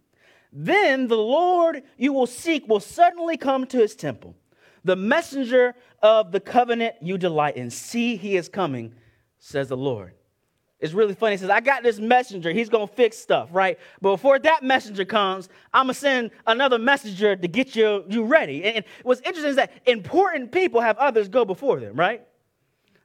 Then 0.53 1.07
the 1.07 1.17
Lord 1.17 1.85
you 1.97 2.13
will 2.13 2.27
seek 2.27 2.69
will 2.69 2.81
suddenly 2.81 3.37
come 3.37 3.65
to 3.69 3.79
his 3.79 3.95
temple. 3.95 4.35
The 4.83 4.97
messenger 4.97 5.77
of 6.03 6.33
the 6.33 6.41
covenant 6.41 6.97
you 7.01 7.17
delight 7.17 7.57
in. 7.57 7.71
See, 7.71 8.17
he 8.17 8.37
is 8.37 8.49
coming, 8.49 8.93
says 9.39 9.69
the 9.69 9.77
Lord. 9.77 10.15
It's 10.81 10.95
really 10.95 11.15
funny. 11.15 11.35
He 11.35 11.39
says, 11.39 11.51
I 11.51 11.61
got 11.61 11.83
this 11.83 11.99
messenger. 11.99 12.51
He's 12.51 12.71
going 12.71 12.89
to 12.89 12.95
fix 12.95 13.19
stuff, 13.19 13.51
right? 13.53 13.79
But 14.01 14.13
before 14.13 14.39
that 14.41 14.65
messenger 14.65 15.05
comes, 15.05 15.49
I'm 15.73 15.87
going 15.87 15.95
to 15.95 16.01
send 16.01 16.31
another 16.47 16.79
messenger 16.79 17.37
to 17.37 17.49
get 17.49 17.77
you, 17.77 18.05
you 18.09 18.25
ready. 18.25 18.65
And 18.65 18.85
what's 19.03 19.21
interesting 19.21 19.51
is 19.51 19.57
that 19.57 19.73
important 19.87 20.51
people 20.51 20.81
have 20.81 20.97
others 20.97 21.29
go 21.29 21.45
before 21.45 21.79
them, 21.79 21.95
right? 21.97 22.27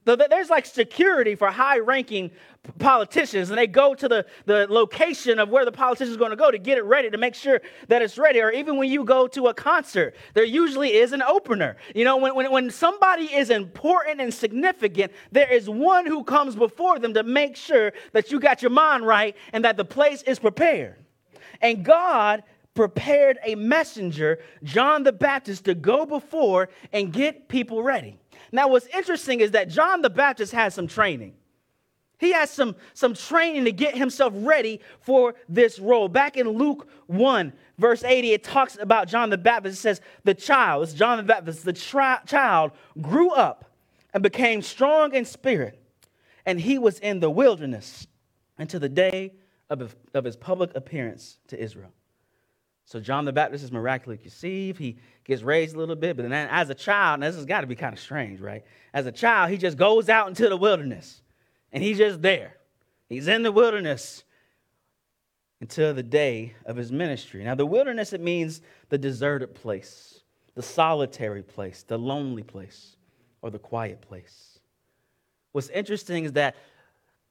There's 0.05 0.51
like 0.51 0.67
security 0.67 1.33
for 1.33 1.49
high 1.49 1.79
ranking 1.79 2.31
politicians, 2.77 3.49
and 3.49 3.57
they 3.57 3.67
go 3.67 3.95
to 3.95 4.07
the, 4.07 4.25
the 4.45 4.67
location 4.69 5.39
of 5.39 5.49
where 5.49 5.65
the 5.65 5.71
politician 5.71 6.11
is 6.11 6.17
going 6.17 6.29
to 6.29 6.35
go 6.35 6.51
to 6.51 6.59
get 6.59 6.77
it 6.77 6.83
ready, 6.83 7.09
to 7.09 7.17
make 7.17 7.33
sure 7.33 7.61
that 7.87 8.01
it's 8.01 8.17
ready. 8.17 8.39
Or 8.39 8.51
even 8.51 8.77
when 8.77 8.89
you 8.89 9.03
go 9.03 9.27
to 9.27 9.47
a 9.47 9.53
concert, 9.53 10.15
there 10.35 10.43
usually 10.43 10.93
is 10.93 11.11
an 11.11 11.23
opener. 11.23 11.75
You 11.95 12.05
know, 12.05 12.17
when, 12.17 12.35
when, 12.35 12.51
when 12.51 12.69
somebody 12.69 13.25
is 13.25 13.49
important 13.49 14.21
and 14.21 14.33
significant, 14.33 15.11
there 15.31 15.51
is 15.51 15.69
one 15.69 16.05
who 16.05 16.23
comes 16.23 16.55
before 16.55 16.99
them 16.99 17.13
to 17.15 17.23
make 17.23 17.55
sure 17.55 17.91
that 18.13 18.31
you 18.31 18.39
got 18.39 18.61
your 18.61 18.71
mind 18.71 19.07
right 19.07 19.35
and 19.53 19.65
that 19.65 19.77
the 19.77 19.85
place 19.85 20.21
is 20.23 20.37
prepared. 20.37 20.95
And 21.61 21.83
God 21.83 22.43
prepared 22.75 23.39
a 23.43 23.55
messenger, 23.55 24.39
John 24.63 25.03
the 25.03 25.13
Baptist, 25.13 25.65
to 25.65 25.73
go 25.73 26.05
before 26.05 26.69
and 26.91 27.11
get 27.11 27.47
people 27.47 27.81
ready. 27.81 28.19
Now, 28.55 28.69
what's 28.69 28.87
interesting 28.87 29.41
is 29.41 29.51
that 29.51 29.67
John 29.67 30.01
the 30.01 30.09
Baptist 30.09 30.53
had 30.53 30.71
some 30.71 30.87
training. 30.87 31.33
He 32.17 32.31
has 32.31 32.49
some, 32.49 32.77
some 32.93 33.13
training 33.13 33.65
to 33.65 33.73
get 33.73 33.97
himself 33.97 34.31
ready 34.33 34.79
for 35.01 35.35
this 35.49 35.77
role. 35.77 36.07
Back 36.07 36.37
in 36.37 36.47
Luke 36.47 36.87
1, 37.07 37.51
verse 37.77 38.05
80, 38.05 38.31
it 38.31 38.43
talks 38.45 38.77
about 38.79 39.09
John 39.09 39.29
the 39.29 39.37
Baptist. 39.37 39.79
It 39.79 39.81
says, 39.81 40.01
The 40.23 40.33
child, 40.33 40.83
it's 40.83 40.93
John 40.93 41.17
the 41.17 41.23
Baptist, 41.23 41.65
the 41.65 41.73
tri- 41.73 42.21
child 42.25 42.71
grew 43.01 43.31
up 43.31 43.65
and 44.13 44.23
became 44.23 44.61
strong 44.61 45.13
in 45.13 45.25
spirit, 45.25 45.77
and 46.45 46.57
he 46.57 46.77
was 46.77 46.97
in 46.99 47.19
the 47.19 47.29
wilderness 47.29 48.07
until 48.57 48.79
the 48.79 48.87
day 48.87 49.33
of, 49.69 49.93
of 50.13 50.23
his 50.23 50.37
public 50.37 50.73
appearance 50.75 51.39
to 51.47 51.61
Israel. 51.61 51.91
So 52.85 52.99
John 52.99 53.25
the 53.25 53.33
Baptist 53.33 53.63
is 53.63 53.71
miraculously 53.71 54.21
conceived. 54.21 54.79
He 54.79 54.97
gets 55.23 55.41
raised 55.41 55.75
a 55.75 55.79
little 55.79 55.95
bit, 55.95 56.15
but 56.15 56.29
then 56.29 56.47
as 56.49 56.69
a 56.69 56.75
child, 56.75 57.15
and 57.15 57.23
this 57.23 57.35
has 57.35 57.45
got 57.45 57.61
to 57.61 57.67
be 57.67 57.75
kind 57.75 57.93
of 57.93 57.99
strange, 57.99 58.39
right? 58.39 58.63
As 58.93 59.07
a 59.07 59.11
child, 59.11 59.49
he 59.49 59.57
just 59.57 59.75
goes 59.75 60.07
out 60.07 60.27
into 60.27 60.47
the 60.47 60.57
wilderness 60.57 61.21
and 61.71 61.83
he's 61.83 61.97
just 61.97 62.21
there. 62.21 62.57
He's 63.09 63.27
in 63.27 63.41
the 63.43 63.51
wilderness 63.51 64.23
until 65.61 65.93
the 65.93 66.03
day 66.03 66.53
of 66.65 66.75
his 66.75 66.91
ministry. 66.91 67.43
Now, 67.43 67.55
the 67.55 67.65
wilderness, 67.65 68.13
it 68.13 68.21
means 68.21 68.61
the 68.89 68.97
deserted 68.97 69.55
place, 69.55 70.21
the 70.53 70.61
solitary 70.61 71.41
place, 71.41 71.83
the 71.83 71.97
lonely 71.97 72.43
place, 72.43 72.97
or 73.41 73.49
the 73.49 73.59
quiet 73.59 74.01
place. 74.01 74.59
What's 75.53 75.69
interesting 75.69 76.25
is 76.25 76.33
that 76.33 76.55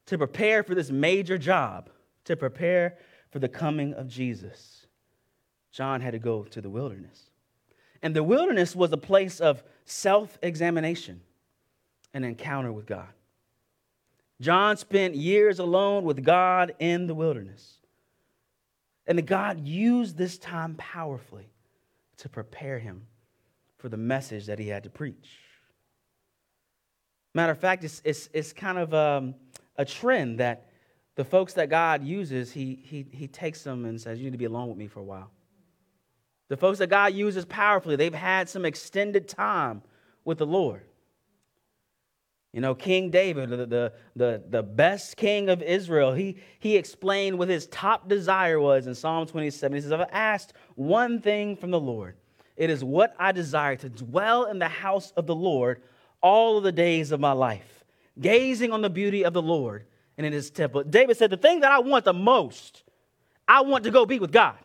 to 0.07 0.17
prepare 0.17 0.63
for 0.63 0.75
this 0.75 0.91
major 0.91 1.37
job, 1.37 1.89
to 2.25 2.35
prepare 2.35 2.97
for 3.31 3.39
the 3.39 3.49
coming 3.49 3.93
of 3.93 4.07
Jesus, 4.07 4.84
John 5.75 5.99
had 5.99 6.11
to 6.11 6.19
go 6.19 6.43
to 6.45 6.61
the 6.61 6.69
wilderness. 6.69 7.29
And 8.01 8.15
the 8.15 8.23
wilderness 8.23 8.73
was 8.77 8.93
a 8.93 8.97
place 8.97 9.41
of 9.41 9.61
self 9.83 10.37
examination 10.41 11.19
and 12.13 12.23
encounter 12.23 12.71
with 12.71 12.85
God. 12.85 13.09
John 14.39 14.77
spent 14.77 15.15
years 15.15 15.59
alone 15.59 16.05
with 16.05 16.23
God 16.23 16.75
in 16.79 17.07
the 17.07 17.13
wilderness. 17.13 17.79
And 19.05 19.27
God 19.27 19.67
used 19.67 20.17
this 20.17 20.37
time 20.37 20.75
powerfully 20.75 21.49
to 22.17 22.29
prepare 22.29 22.79
him 22.79 23.01
for 23.77 23.89
the 23.89 23.97
message 23.97 24.45
that 24.45 24.59
he 24.59 24.69
had 24.69 24.83
to 24.83 24.89
preach. 24.89 25.39
Matter 27.33 27.51
of 27.51 27.59
fact, 27.59 27.83
it's, 27.83 28.01
it's, 28.05 28.29
it's 28.33 28.53
kind 28.53 28.77
of 28.77 28.93
um, 28.93 29.35
a 29.75 29.83
trend 29.83 30.39
that 30.39 30.69
the 31.15 31.25
folks 31.25 31.53
that 31.55 31.69
God 31.69 32.01
uses, 32.01 32.53
he, 32.53 32.79
he, 32.81 33.05
he 33.11 33.27
takes 33.27 33.61
them 33.63 33.83
and 33.83 33.99
says, 33.99 34.19
You 34.19 34.25
need 34.25 34.31
to 34.31 34.37
be 34.37 34.45
alone 34.45 34.69
with 34.69 34.77
me 34.77 34.87
for 34.87 35.01
a 35.01 35.03
while. 35.03 35.31
The 36.47 36.57
folks 36.57 36.79
that 36.79 36.87
God 36.87 37.13
uses 37.13 37.45
powerfully, 37.45 37.95
they've 37.95 38.13
had 38.13 38.49
some 38.49 38.65
extended 38.65 39.27
time 39.27 39.81
with 40.23 40.37
the 40.37 40.45
Lord. 40.45 40.83
You 42.53 42.61
know, 42.61 42.73
King 42.73 43.09
David, 43.09 43.49
the, 43.49 43.65
the, 43.65 43.93
the, 44.15 44.43
the, 44.47 44.63
best 44.63 45.17
king 45.17 45.49
of 45.49 45.61
Israel, 45.61 46.13
he, 46.13 46.37
he 46.59 46.77
explained 46.77 47.37
what 47.37 47.49
his 47.49 47.67
top 47.67 48.07
desire 48.07 48.61
was 48.61 48.87
in 48.87 48.95
Psalm 48.95 49.27
27. 49.27 49.75
He 49.75 49.81
says, 49.81 49.91
I've 49.91 50.07
asked 50.09 50.53
one 50.75 51.19
thing 51.19 51.57
from 51.57 51.71
the 51.71 51.79
Lord. 51.79 52.15
It 52.55 52.69
is 52.69 52.81
what 52.81 53.13
I 53.19 53.33
desire 53.33 53.75
to 53.75 53.89
dwell 53.89 54.45
in 54.45 54.59
the 54.59 54.69
house 54.69 55.11
of 55.17 55.27
the 55.27 55.35
Lord 55.35 55.81
all 56.21 56.57
of 56.57 56.63
the 56.63 56.71
days 56.71 57.11
of 57.11 57.19
my 57.19 57.33
life, 57.33 57.83
gazing 58.21 58.71
on 58.71 58.81
the 58.81 58.89
beauty 58.89 59.25
of 59.25 59.33
the 59.33 59.41
Lord 59.41 59.85
and 60.17 60.25
in 60.25 60.31
his 60.31 60.49
temple. 60.49 60.83
David 60.83 61.17
said, 61.17 61.31
The 61.31 61.37
thing 61.37 61.59
that 61.59 61.71
I 61.73 61.79
want 61.79 62.05
the 62.05 62.13
most, 62.13 62.83
I 63.47 63.61
want 63.61 63.83
to 63.83 63.91
go 63.91 64.05
be 64.05 64.19
with 64.19 64.31
God. 64.31 64.57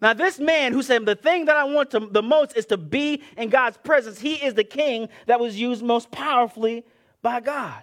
Now, 0.00 0.14
this 0.14 0.38
man 0.38 0.72
who 0.72 0.82
said, 0.82 1.04
The 1.04 1.14
thing 1.14 1.44
that 1.46 1.56
I 1.56 1.64
want 1.64 1.90
to, 1.90 2.00
the 2.00 2.22
most 2.22 2.56
is 2.56 2.66
to 2.66 2.76
be 2.76 3.22
in 3.36 3.50
God's 3.50 3.76
presence, 3.78 4.18
he 4.18 4.34
is 4.34 4.54
the 4.54 4.64
king 4.64 5.08
that 5.26 5.40
was 5.40 5.60
used 5.60 5.82
most 5.82 6.10
powerfully 6.10 6.84
by 7.22 7.40
God. 7.40 7.82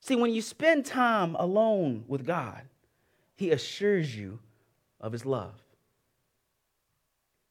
See, 0.00 0.16
when 0.16 0.32
you 0.32 0.42
spend 0.42 0.86
time 0.86 1.34
alone 1.36 2.04
with 2.08 2.26
God, 2.26 2.62
he 3.36 3.50
assures 3.50 4.14
you 4.14 4.38
of 5.00 5.12
his 5.12 5.26
love. 5.26 5.54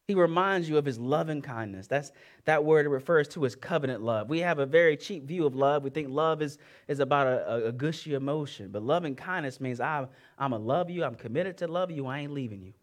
He 0.07 0.15
reminds 0.15 0.67
you 0.67 0.77
of 0.77 0.85
his 0.85 0.99
loving 0.99 1.41
kindness. 1.41 1.87
That's 1.87 2.11
that 2.43 2.65
word 2.65 2.85
it 2.85 2.89
refers 2.89 3.27
to 3.29 3.45
as 3.45 3.55
covenant 3.55 4.03
love. 4.03 4.29
We 4.29 4.39
have 4.39 4.59
a 4.59 4.65
very 4.65 4.97
cheap 4.97 5.23
view 5.23 5.45
of 5.45 5.55
love. 5.55 5.83
We 5.83 5.89
think 5.91 6.09
love 6.09 6.41
is, 6.41 6.57
is 6.89 6.99
about 6.99 7.27
a, 7.27 7.67
a, 7.67 7.71
gushy 7.71 8.13
emotion. 8.13 8.69
But 8.69 8.83
loving 8.83 9.15
kindness 9.15 9.61
means 9.61 9.79
I'm, 9.79 10.09
I'm 10.37 10.49
going 10.49 10.61
to 10.61 10.67
love 10.67 10.89
you. 10.89 11.05
I'm 11.05 11.15
committed 11.15 11.57
to 11.59 11.67
love 11.67 11.89
you. 11.89 12.05
I 12.05 12.19
ain't 12.19 12.33
leaving 12.33 12.61
you. 12.61 12.73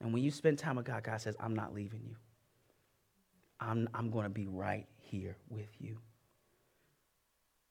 And 0.00 0.12
when 0.12 0.22
you 0.22 0.30
spend 0.30 0.58
time 0.58 0.76
with 0.76 0.86
God, 0.86 1.02
God 1.02 1.20
says, 1.20 1.36
I'm 1.40 1.54
not 1.54 1.74
leaving 1.74 2.02
you. 2.04 2.16
I'm, 3.60 3.88
I'm 3.94 4.10
going 4.10 4.24
to 4.24 4.30
be 4.30 4.46
right 4.46 4.86
here 4.98 5.36
with 5.48 5.68
you. 5.80 5.98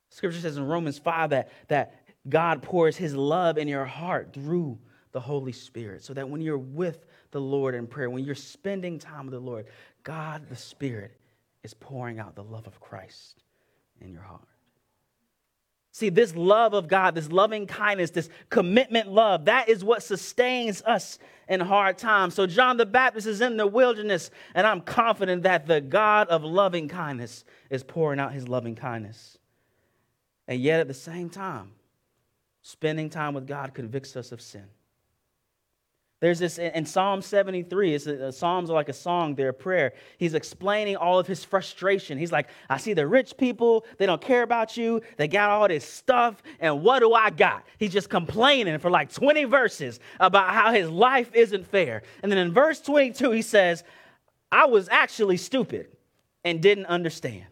Scripture 0.10 0.40
says 0.40 0.58
in 0.58 0.66
Romans 0.66 0.98
5 0.98 1.30
that, 1.30 1.50
that 1.68 2.04
God 2.28 2.62
pours 2.62 2.98
his 2.98 3.16
love 3.16 3.58
in 3.58 3.68
your 3.68 3.86
heart 3.86 4.34
through 4.34 4.78
the 5.12 5.20
Holy 5.20 5.52
Spirit. 5.52 6.04
So 6.04 6.14
that 6.14 6.28
when 6.28 6.42
you're 6.42 6.58
with 6.58 7.06
the 7.32 7.40
Lord 7.40 7.76
in 7.76 7.88
prayer, 7.88 8.10
when 8.10 8.26
you're 8.26 8.36
spending 8.36 9.00
time 9.00 9.26
with 9.26 9.34
the 9.34 9.40
Lord, 9.40 9.68
God 10.04 10.48
the 10.50 10.56
Spirit 10.56 11.18
is 11.64 11.74
pouring 11.74 12.20
out 12.20 12.36
the 12.36 12.44
love 12.44 12.68
of 12.68 12.80
Christ 12.80 13.44
in 14.02 14.12
your 14.12 14.22
heart. 14.22 14.48
See, 15.98 16.10
this 16.10 16.36
love 16.36 16.76
of 16.76 16.88
God, 16.88 17.16
this 17.16 17.32
loving 17.32 17.66
kindness, 17.66 18.12
this 18.12 18.30
commitment 18.52 19.08
love, 19.08 19.46
that 19.46 19.68
is 19.68 19.84
what 19.84 20.04
sustains 20.04 20.84
us 20.84 21.18
in 21.50 21.60
hard 21.60 21.98
times. 21.98 22.36
So, 22.36 22.46
John 22.46 22.78
the 22.78 22.86
Baptist 22.86 23.26
is 23.26 23.42
in 23.42 23.58
the 23.58 23.66
wilderness, 23.66 24.30
and 24.54 24.68
I'm 24.68 24.82
confident 24.82 25.42
that 25.42 25.66
the 25.66 25.82
God 25.82 26.28
of 26.28 26.44
loving 26.44 26.88
kindness 26.88 27.44
is 27.72 27.84
pouring 27.84 28.20
out 28.20 28.32
his 28.32 28.48
loving 28.48 28.76
kindness. 28.76 29.40
And 30.48 30.62
yet, 30.62 30.82
at 30.82 30.88
the 30.88 30.94
same 30.94 31.32
time, 31.32 31.72
spending 32.62 33.10
time 33.10 33.34
with 33.34 33.48
God 33.48 33.74
convicts 33.74 34.16
us 34.16 34.32
of 34.32 34.40
sin. 34.40 34.66
There's 36.20 36.40
this 36.40 36.58
in 36.58 36.84
Psalm 36.86 37.22
73, 37.22 37.94
it's 37.94 38.08
a, 38.08 38.32
Psalms 38.32 38.72
are 38.72 38.74
like 38.74 38.90
a 38.90 38.94
song, 38.94 39.36
they're 39.36 39.50
a 39.50 39.54
prayer. 39.54 39.94
He's 40.18 40.34
explaining 40.34 40.96
all 40.96 41.20
of 41.20 41.28
his 41.28 41.44
frustration. 41.44 42.18
He's 42.18 42.32
like, 42.32 42.50
I 42.72 42.78
see 42.78 42.94
the 42.94 43.06
rich 43.06 43.38
people, 43.38 43.86
they 44.00 44.08
don't 44.08 44.22
care 44.22 44.42
about 44.42 44.76
you, 44.76 45.02
they 45.18 45.28
got 45.28 45.52
all 45.52 45.68
this 45.68 45.86
stuff, 45.86 46.42
and 46.60 46.82
what 46.82 47.00
do 47.00 47.14
I 47.14 47.30
got? 47.30 47.66
He's 47.78 47.94
just 47.94 48.10
complaining 48.10 48.80
for 48.80 48.90
like 48.90 49.14
20 49.14 49.44
verses 49.44 50.00
about 50.20 50.50
how 50.50 50.72
his 50.72 50.90
life 50.90 51.30
isn't 51.36 51.68
fair. 51.68 52.02
And 52.24 52.32
then 52.32 52.40
in 52.40 52.52
verse 52.52 52.82
22, 52.82 53.30
he 53.30 53.44
says, 53.44 53.84
I 54.52 54.66
was 54.66 54.90
actually 54.90 55.38
stupid 55.38 55.90
and 56.44 56.62
didn't 56.62 56.88
understand. 56.88 57.46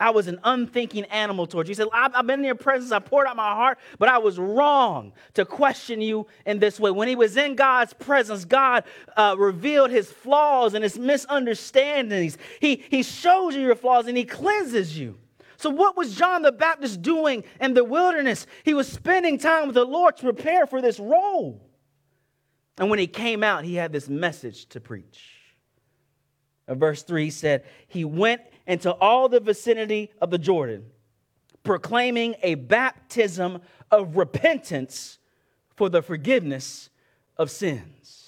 I 0.00 0.10
was 0.10 0.28
an 0.28 0.40
unthinking 0.42 1.04
animal 1.04 1.46
towards 1.46 1.68
you. 1.68 1.72
He 1.72 1.76
said, 1.76 1.88
I've, 1.92 2.26
been 2.26 2.40
in 2.40 2.46
your 2.46 2.54
presence, 2.54 2.90
I 2.90 3.00
poured 3.00 3.26
out 3.26 3.36
my 3.36 3.54
heart, 3.54 3.78
but 3.98 4.08
I 4.08 4.16
was 4.16 4.38
wrong 4.38 5.12
to 5.34 5.44
question 5.44 6.00
you 6.00 6.26
in 6.46 6.58
this 6.58 6.80
way. 6.80 6.90
When 6.90 7.06
he 7.06 7.16
was 7.16 7.36
in 7.36 7.54
God's 7.54 7.92
presence, 7.92 8.46
God 8.46 8.84
uh, 9.16 9.36
revealed 9.38 9.90
his 9.90 10.10
flaws 10.10 10.72
and 10.72 10.82
his 10.82 10.98
misunderstandings. 10.98 12.38
He, 12.60 12.82
he 12.88 13.02
shows 13.02 13.54
you 13.54 13.60
your 13.60 13.76
flaws 13.76 14.06
and 14.06 14.16
he 14.16 14.24
cleanses 14.24 14.98
you. 14.98 15.18
So, 15.58 15.68
what 15.68 15.94
was 15.94 16.16
John 16.16 16.40
the 16.40 16.52
Baptist 16.52 17.02
doing 17.02 17.44
in 17.60 17.74
the 17.74 17.84
wilderness? 17.84 18.46
He 18.64 18.72
was 18.72 18.88
spending 18.88 19.36
time 19.36 19.66
with 19.66 19.74
the 19.74 19.84
Lord 19.84 20.16
to 20.16 20.22
prepare 20.22 20.66
for 20.66 20.80
this 20.80 20.98
role. 20.98 21.60
And 22.78 22.88
when 22.88 22.98
he 22.98 23.06
came 23.06 23.44
out, 23.44 23.64
he 23.64 23.74
had 23.74 23.92
this 23.92 24.08
message 24.08 24.64
to 24.70 24.80
preach. 24.80 25.22
verse 26.66 27.02
3 27.02 27.28
said, 27.28 27.64
He 27.88 28.06
went 28.06 28.40
into 28.70 28.92
all 28.92 29.28
the 29.28 29.40
vicinity 29.40 30.12
of 30.20 30.30
the 30.30 30.38
Jordan, 30.38 30.84
proclaiming 31.64 32.36
a 32.40 32.54
baptism 32.54 33.60
of 33.90 34.16
repentance 34.16 35.18
for 35.74 35.88
the 35.88 36.00
forgiveness 36.00 36.88
of 37.36 37.50
sins. 37.50 38.19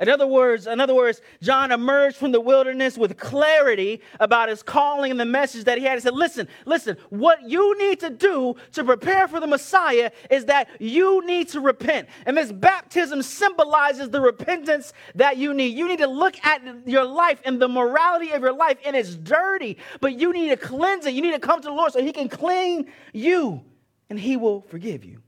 In 0.00 0.08
other 0.08 0.26
words, 0.26 0.66
in 0.66 0.80
other 0.80 0.94
words, 0.94 1.20
John 1.40 1.70
emerged 1.70 2.16
from 2.16 2.32
the 2.32 2.40
wilderness 2.40 2.98
with 2.98 3.16
clarity 3.16 4.00
about 4.18 4.48
his 4.48 4.60
calling 4.60 5.12
and 5.12 5.20
the 5.20 5.24
message 5.24 5.64
that 5.64 5.78
he 5.78 5.84
had. 5.84 5.94
He 5.94 6.00
said, 6.00 6.14
Listen, 6.14 6.48
listen, 6.66 6.96
what 7.10 7.48
you 7.48 7.78
need 7.78 8.00
to 8.00 8.10
do 8.10 8.56
to 8.72 8.82
prepare 8.82 9.28
for 9.28 9.38
the 9.38 9.46
Messiah 9.46 10.10
is 10.30 10.46
that 10.46 10.68
you 10.80 11.24
need 11.24 11.48
to 11.50 11.60
repent. 11.60 12.08
And 12.26 12.36
this 12.36 12.50
baptism 12.50 13.22
symbolizes 13.22 14.10
the 14.10 14.20
repentance 14.20 14.92
that 15.14 15.36
you 15.36 15.54
need. 15.54 15.76
You 15.76 15.86
need 15.86 16.00
to 16.00 16.08
look 16.08 16.44
at 16.44 16.60
your 16.88 17.04
life 17.04 17.40
and 17.44 17.62
the 17.62 17.68
morality 17.68 18.32
of 18.32 18.42
your 18.42 18.52
life, 18.52 18.78
and 18.84 18.96
it's 18.96 19.14
dirty, 19.14 19.78
but 20.00 20.18
you 20.18 20.32
need 20.32 20.48
to 20.48 20.56
cleanse 20.56 21.06
it. 21.06 21.14
You 21.14 21.22
need 21.22 21.34
to 21.34 21.38
come 21.38 21.60
to 21.60 21.68
the 21.68 21.74
Lord 21.74 21.92
so 21.92 22.02
he 22.02 22.12
can 22.12 22.28
clean 22.28 22.90
you, 23.12 23.62
and 24.10 24.18
he 24.18 24.36
will 24.36 24.62
forgive 24.62 25.04
you. 25.04 25.23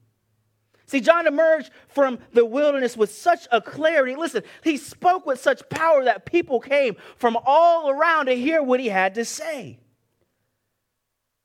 See, 0.87 1.01
John 1.01 1.27
emerged 1.27 1.71
from 1.89 2.21
the 2.33 2.45
wilderness 2.45 2.97
with 2.97 3.13
such 3.13 3.49
a 3.51 3.61
clarity. 3.61 4.15
Listen, 4.15 4.45
he 4.63 4.77
spoke 4.77 5.27
with 5.27 5.41
such 5.41 5.69
power 5.69 6.05
that 6.05 6.27
people 6.27 6.61
came 6.61 6.97
from 7.17 7.37
all 7.45 7.91
around 7.91 8.27
to 8.27 8.35
hear 8.35 8.63
what 8.63 8.79
he 8.79 8.89
had 8.89 9.17
to 9.17 9.25
say. 9.25 9.81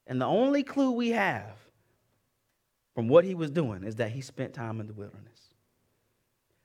And 0.05 0.21
the 0.21 0.25
only 0.25 0.61
clue 0.61 0.91
we 0.91 1.09
have 1.09 1.57
from 2.93 3.07
what 3.07 3.23
he 3.23 3.33
was 3.33 3.49
doing 3.49 3.83
is 3.83 3.95
that 3.95 4.11
he 4.11 4.21
spent 4.21 4.53
time 4.53 4.79
in 4.79 4.85
the 4.85 4.93
wilderness. 4.93 5.39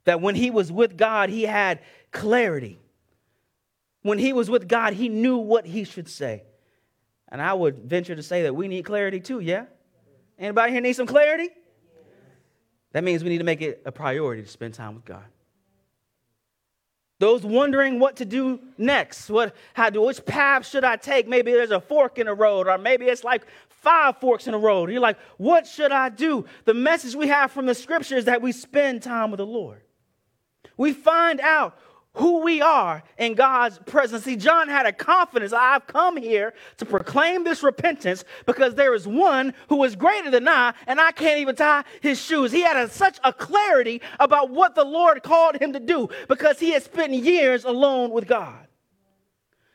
That 0.05 0.21
when 0.21 0.35
he 0.35 0.51
was 0.51 0.71
with 0.71 0.99
God, 0.99 1.31
he 1.31 1.45
had 1.45 1.81
clarity. 2.13 2.79
When 4.03 4.19
he 4.19 4.35
was 4.35 4.51
with 4.51 4.69
God, 4.69 4.93
he 4.93 5.09
knew 5.09 5.39
what 5.39 5.65
he 5.65 5.85
should 5.85 6.09
say. 6.09 6.45
And 7.29 7.41
I 7.41 7.55
would 7.55 7.85
venture 7.85 8.15
to 8.15 8.23
say 8.23 8.43
that 8.43 8.55
we 8.55 8.69
need 8.69 8.85
clarity 8.85 9.21
too, 9.21 9.41
yeah? 9.41 9.65
Anybody 10.39 10.73
here 10.73 10.81
need 10.83 10.93
some 10.93 11.07
clarity? 11.07 11.49
That 12.97 13.05
means 13.05 13.23
we 13.23 13.29
need 13.29 13.39
to 13.39 13.45
make 13.45 13.61
it 13.61 13.83
a 13.85 13.93
priority 13.93 14.41
to 14.41 14.49
spend 14.49 14.73
time 14.73 14.95
with 14.95 15.05
God. 15.05 15.27
Those 17.19 17.43
wondering 17.45 17.99
what 17.99 18.17
to 18.17 18.25
do 18.25 18.59
next, 18.79 19.29
what, 19.29 19.55
how 19.75 19.91
do, 19.91 20.01
which 20.01 20.25
path 20.25 20.67
should 20.67 20.83
I 20.83 20.97
take? 20.97 21.29
Maybe 21.29 21.53
there's 21.53 21.73
a 21.73 21.81
fork 21.83 22.17
in 22.17 22.25
the 22.25 22.33
road, 22.33 22.67
or 22.67 22.79
maybe 22.79 23.05
it's 23.05 23.23
like 23.23 23.47
five 23.69 24.17
forks 24.17 24.47
in 24.47 24.53
the 24.53 24.59
road. 24.59 24.91
You're 24.91 25.03
like, 25.03 25.19
what 25.37 25.67
should 25.67 25.93
I 25.93 26.09
do? 26.09 26.47
The 26.65 26.73
message 26.73 27.15
we 27.15 27.29
have 27.29 27.53
from 27.53 27.67
the 27.67 27.75
scripture 27.75 28.17
is 28.17 28.25
that 28.25 28.41
we 28.41 28.51
spend 28.51 29.03
time 29.03 29.31
with 29.31 29.41
the 29.41 29.47
Lord. 29.47 29.83
We 30.79 30.95
find 30.95 31.39
out 31.43 31.79
who 32.17 32.41
we 32.41 32.63
are 32.63 33.03
in 33.19 33.35
God's 33.35 33.79
presence. 33.79 34.25
See, 34.25 34.37
John 34.37 34.69
had 34.69 34.87
a 34.87 34.93
confidence. 34.93 35.53
I've 35.53 35.87
come 35.87 36.17
here 36.17 36.55
to 36.79 36.87
proclaim 36.87 37.45
this 37.45 37.63
repentance 37.63 38.25
because 38.47 38.75
there 38.75 38.95
is 38.95 39.07
one 39.07 39.53
who 39.69 39.85
is 39.85 39.95
greater 39.95 40.31
than 40.31 40.49
I, 40.49 40.73
and 40.87 40.99
I 40.99 41.13
can't 41.13 41.39
even 41.41 41.55
tie 41.57 41.85
his 42.01 42.19
shoes. 42.21 42.53
He 42.53 42.63
had 42.63 42.77
a, 42.77 42.89
such 42.89 43.19
a 43.23 43.35
clarity 43.35 44.01
about 44.19 44.49
what 44.51 44.75
the 44.75 44.85
Lord 44.85 45.23
called 45.23 45.57
him 45.57 45.75
to 45.75 45.81
do 45.81 46.09
because 46.27 46.59
he 46.59 46.71
had 46.71 46.83
spent 46.83 47.13
years 47.13 47.65
alone 47.65 48.11
with 48.11 48.27
God. 48.27 48.67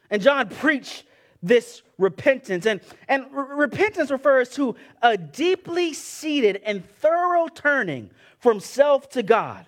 And 0.09 0.19
John 0.19 0.49
preached 0.49 1.05
this 1.43 1.83
repentance. 1.99 2.65
And, 2.65 2.81
and 3.07 3.25
repentance 3.31 4.09
refers 4.09 4.49
to 4.55 4.75
a 5.03 5.15
deeply 5.15 5.93
seated 5.93 6.59
and 6.65 6.83
thorough 6.97 7.47
turning 7.47 8.09
from 8.39 8.59
self 8.59 9.09
to 9.11 9.21
God. 9.21 9.67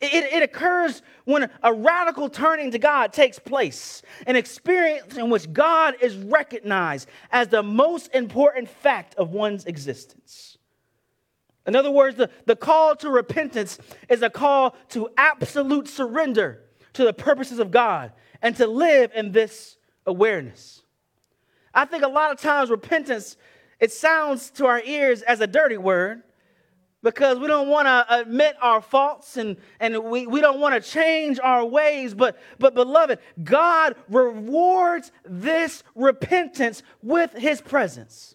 It, 0.00 0.32
it, 0.32 0.42
occurs 0.44 1.02
when 1.24 1.50
a 1.62 1.72
radical 1.72 2.28
turning 2.28 2.70
to 2.70 2.78
God 2.78 3.12
takes 3.12 3.38
place, 3.40 4.02
an 4.28 4.36
experience 4.36 5.16
in 5.16 5.28
which 5.28 5.52
God 5.52 5.96
is 6.00 6.16
recognized 6.16 7.08
as 7.32 7.48
the 7.48 7.64
most 7.64 8.14
important 8.14 8.68
fact 8.68 9.16
of 9.16 9.32
one's 9.32 9.64
existence. 9.64 10.56
In 11.66 11.74
other 11.74 11.90
words, 11.90 12.16
the, 12.16 12.30
the 12.46 12.54
call 12.54 12.94
to 12.96 13.10
repentance 13.10 13.78
is 14.08 14.22
a 14.22 14.30
call 14.30 14.76
to 14.90 15.10
absolute 15.16 15.88
surrender 15.88 16.62
to 16.92 17.04
the 17.04 17.12
purposes 17.12 17.58
of 17.58 17.70
God 17.70 18.12
and 18.40 18.56
to 18.56 18.66
live 18.66 19.10
in 19.14 19.32
this 19.32 19.76
awareness. 20.06 20.82
I 21.74 21.84
think 21.84 22.04
a 22.04 22.08
lot 22.08 22.30
of 22.30 22.40
times 22.40 22.70
repentance, 22.70 23.36
it 23.80 23.92
sounds 23.92 24.50
to 24.52 24.66
our 24.66 24.80
ears 24.80 25.22
as 25.22 25.40
a 25.40 25.46
dirty 25.46 25.76
word, 25.76 26.22
because 27.02 27.38
we 27.38 27.46
don't 27.46 27.68
want 27.68 27.86
to 27.86 28.20
admit 28.20 28.56
our 28.60 28.80
faults 28.80 29.36
and, 29.36 29.56
and 29.78 29.98
we, 30.04 30.26
we 30.26 30.40
don't 30.40 30.60
want 30.60 30.74
to 30.74 30.90
change 30.90 31.38
our 31.38 31.64
ways. 31.64 32.14
But, 32.14 32.38
but, 32.58 32.74
beloved, 32.74 33.20
God 33.42 33.94
rewards 34.08 35.12
this 35.24 35.84
repentance 35.94 36.82
with 37.02 37.32
his 37.34 37.60
presence. 37.60 38.34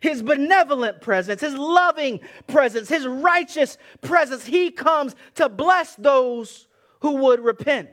His 0.00 0.22
benevolent 0.22 1.00
presence, 1.00 1.40
his 1.40 1.54
loving 1.54 2.20
presence, 2.46 2.88
his 2.88 3.06
righteous 3.06 3.78
presence. 4.02 4.44
He 4.44 4.70
comes 4.70 5.14
to 5.36 5.48
bless 5.48 5.94
those 5.96 6.68
who 7.00 7.12
would 7.16 7.40
repent. 7.40 7.88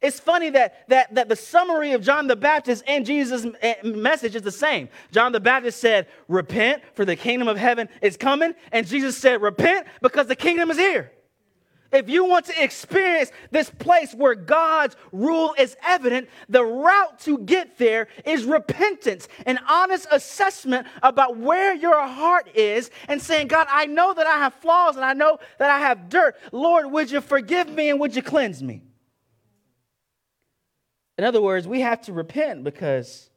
It's 0.00 0.20
funny 0.20 0.50
that, 0.50 0.88
that, 0.88 1.14
that 1.16 1.28
the 1.28 1.34
summary 1.34 1.92
of 1.92 2.02
John 2.02 2.28
the 2.28 2.36
Baptist 2.36 2.84
and 2.86 3.04
Jesus' 3.04 3.46
eh, 3.60 3.74
message 3.82 4.36
is 4.36 4.42
the 4.42 4.52
same. 4.52 4.88
John 5.10 5.32
the 5.32 5.40
Baptist 5.40 5.80
said, 5.80 6.06
Repent, 6.28 6.82
for 6.94 7.04
the 7.04 7.16
kingdom 7.16 7.48
of 7.48 7.56
heaven 7.56 7.88
is 8.00 8.16
coming. 8.16 8.54
And 8.70 8.86
Jesus 8.86 9.16
said, 9.16 9.42
Repent, 9.42 9.88
because 10.00 10.28
the 10.28 10.36
kingdom 10.36 10.70
is 10.70 10.78
here. 10.78 11.10
If 11.90 12.08
you 12.08 12.26
want 12.26 12.44
to 12.46 12.62
experience 12.62 13.32
this 13.50 13.70
place 13.70 14.12
where 14.12 14.34
God's 14.34 14.94
rule 15.10 15.54
is 15.58 15.74
evident, 15.82 16.28
the 16.48 16.62
route 16.62 17.18
to 17.20 17.38
get 17.38 17.78
there 17.78 18.08
is 18.26 18.44
repentance, 18.44 19.26
an 19.46 19.58
honest 19.68 20.06
assessment 20.12 20.86
about 21.02 21.38
where 21.38 21.74
your 21.74 22.06
heart 22.06 22.50
is, 22.54 22.90
and 23.08 23.20
saying, 23.20 23.48
God, 23.48 23.66
I 23.70 23.86
know 23.86 24.12
that 24.12 24.26
I 24.26 24.36
have 24.36 24.54
flaws 24.54 24.96
and 24.96 25.04
I 25.04 25.14
know 25.14 25.38
that 25.58 25.70
I 25.70 25.78
have 25.78 26.10
dirt. 26.10 26.36
Lord, 26.52 26.92
would 26.92 27.10
you 27.10 27.22
forgive 27.22 27.70
me 27.70 27.88
and 27.88 27.98
would 27.98 28.14
you 28.14 28.22
cleanse 28.22 28.62
me? 28.62 28.82
In 31.18 31.24
other 31.24 31.42
words, 31.42 31.66
we 31.66 31.80
have 31.80 32.00
to 32.02 32.12
repent 32.12 32.62
because 32.62 33.28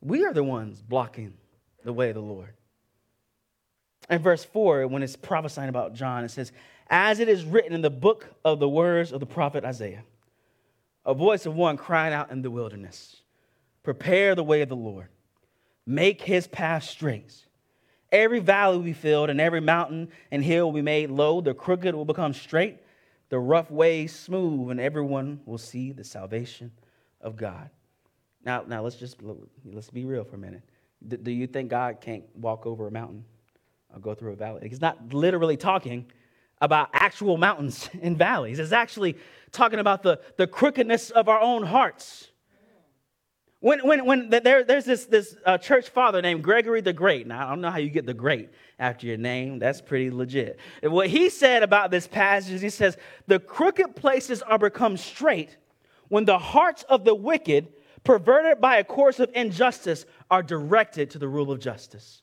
we 0.00 0.24
are 0.24 0.32
the 0.32 0.44
ones 0.44 0.80
blocking 0.80 1.34
the 1.84 1.92
way 1.92 2.10
of 2.10 2.14
the 2.14 2.20
Lord. 2.20 2.54
In 4.08 4.22
verse 4.22 4.44
4, 4.44 4.86
when 4.86 5.02
it's 5.02 5.16
prophesying 5.16 5.68
about 5.68 5.94
John, 5.94 6.24
it 6.24 6.30
says, 6.30 6.52
As 6.88 7.18
it 7.18 7.28
is 7.28 7.44
written 7.44 7.72
in 7.72 7.82
the 7.82 7.90
book 7.90 8.28
of 8.44 8.60
the 8.60 8.68
words 8.68 9.10
of 9.10 9.18
the 9.18 9.26
prophet 9.26 9.64
Isaiah, 9.64 10.04
a 11.04 11.14
voice 11.14 11.46
of 11.46 11.56
one 11.56 11.76
crying 11.76 12.14
out 12.14 12.30
in 12.30 12.42
the 12.42 12.50
wilderness, 12.50 13.16
Prepare 13.82 14.36
the 14.36 14.44
way 14.44 14.62
of 14.62 14.68
the 14.68 14.76
Lord, 14.76 15.08
make 15.84 16.22
his 16.22 16.46
path 16.46 16.84
straight. 16.84 17.44
Every 18.12 18.38
valley 18.38 18.76
will 18.76 18.84
be 18.84 18.92
filled, 18.92 19.30
and 19.30 19.40
every 19.40 19.60
mountain 19.60 20.10
and 20.30 20.44
hill 20.44 20.66
will 20.66 20.74
be 20.74 20.82
made 20.82 21.10
low. 21.10 21.40
The 21.40 21.54
crooked 21.54 21.94
will 21.94 22.04
become 22.04 22.32
straight, 22.32 22.78
the 23.30 23.40
rough 23.40 23.70
ways 23.70 24.14
smooth, 24.14 24.70
and 24.70 24.78
everyone 24.78 25.40
will 25.44 25.58
see 25.58 25.90
the 25.90 26.04
salvation 26.04 26.70
of 27.24 27.36
God. 27.36 27.70
Now, 28.44 28.62
now 28.68 28.82
let's 28.82 28.96
just 28.96 29.16
let's 29.64 29.90
be 29.90 30.04
real 30.04 30.22
for 30.22 30.36
a 30.36 30.38
minute. 30.38 30.62
D- 31.06 31.16
do 31.16 31.30
you 31.32 31.46
think 31.46 31.70
God 31.70 32.00
can't 32.00 32.24
walk 32.36 32.66
over 32.66 32.86
a 32.86 32.90
mountain 32.90 33.24
or 33.92 33.98
go 33.98 34.14
through 34.14 34.32
a 34.32 34.36
valley? 34.36 34.68
He's 34.68 34.80
not 34.80 35.12
literally 35.12 35.56
talking 35.56 36.06
about 36.60 36.90
actual 36.92 37.36
mountains 37.38 37.88
and 38.02 38.16
valleys. 38.16 38.58
It's 38.58 38.72
actually 38.72 39.16
talking 39.50 39.78
about 39.78 40.02
the, 40.02 40.20
the 40.36 40.46
crookedness 40.46 41.10
of 41.10 41.28
our 41.28 41.40
own 41.40 41.64
hearts. 41.64 42.28
When, 43.60 43.78
when, 43.86 44.04
when 44.04 44.28
there, 44.28 44.62
there's 44.62 44.84
this, 44.84 45.06
this 45.06 45.34
uh, 45.46 45.56
church 45.56 45.88
father 45.88 46.20
named 46.20 46.44
Gregory 46.44 46.82
the 46.82 46.92
Great. 46.92 47.26
Now, 47.26 47.46
I 47.46 47.48
don't 47.48 47.62
know 47.62 47.70
how 47.70 47.78
you 47.78 47.88
get 47.88 48.04
the 48.04 48.12
great 48.12 48.50
after 48.78 49.06
your 49.06 49.16
name. 49.16 49.58
That's 49.58 49.80
pretty 49.80 50.10
legit. 50.10 50.58
And 50.82 50.92
what 50.92 51.08
he 51.08 51.30
said 51.30 51.62
about 51.62 51.90
this 51.90 52.06
passage, 52.06 52.60
he 52.60 52.68
says, 52.68 52.98
The 53.26 53.38
crooked 53.38 53.96
places 53.96 54.42
are 54.42 54.58
become 54.58 54.98
straight 54.98 55.56
when 56.08 56.24
the 56.24 56.38
hearts 56.38 56.84
of 56.88 57.04
the 57.04 57.14
wicked, 57.14 57.68
perverted 58.02 58.60
by 58.60 58.76
a 58.76 58.84
course 58.84 59.20
of 59.20 59.30
injustice, 59.34 60.06
are 60.30 60.42
directed 60.42 61.10
to 61.10 61.18
the 61.18 61.28
rule 61.28 61.50
of 61.50 61.60
justice. 61.60 62.22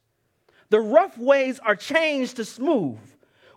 The 0.70 0.80
rough 0.80 1.18
ways 1.18 1.60
are 1.60 1.76
changed 1.76 2.38
to 2.38 2.46
smooth 2.46 3.00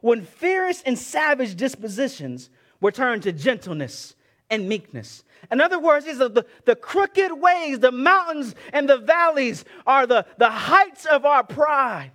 when 0.01 0.25
fierce 0.25 0.83
and 0.85 0.99
savage 0.99 1.55
dispositions 1.55 2.51
were 2.81 2.93
turned 2.93 3.23
to 3.23 3.33
gentleness 3.33 4.15
and 4.51 4.69
meekness. 4.69 5.25
In 5.51 5.61
other 5.61 5.79
words, 5.79 6.05
these 6.05 6.21
are 6.21 6.29
the, 6.29 6.45
the 6.65 6.77
crooked 6.77 7.33
ways, 7.33 7.79
the 7.79 7.93
mountains 7.93 8.55
and 8.73 8.89
the 8.89 8.99
valleys 8.99 9.65
are 9.87 10.07
the, 10.07 10.27
the 10.39 10.51
heights 10.51 11.07
of 11.07 11.25
our 11.25 11.45
pride 11.45 12.13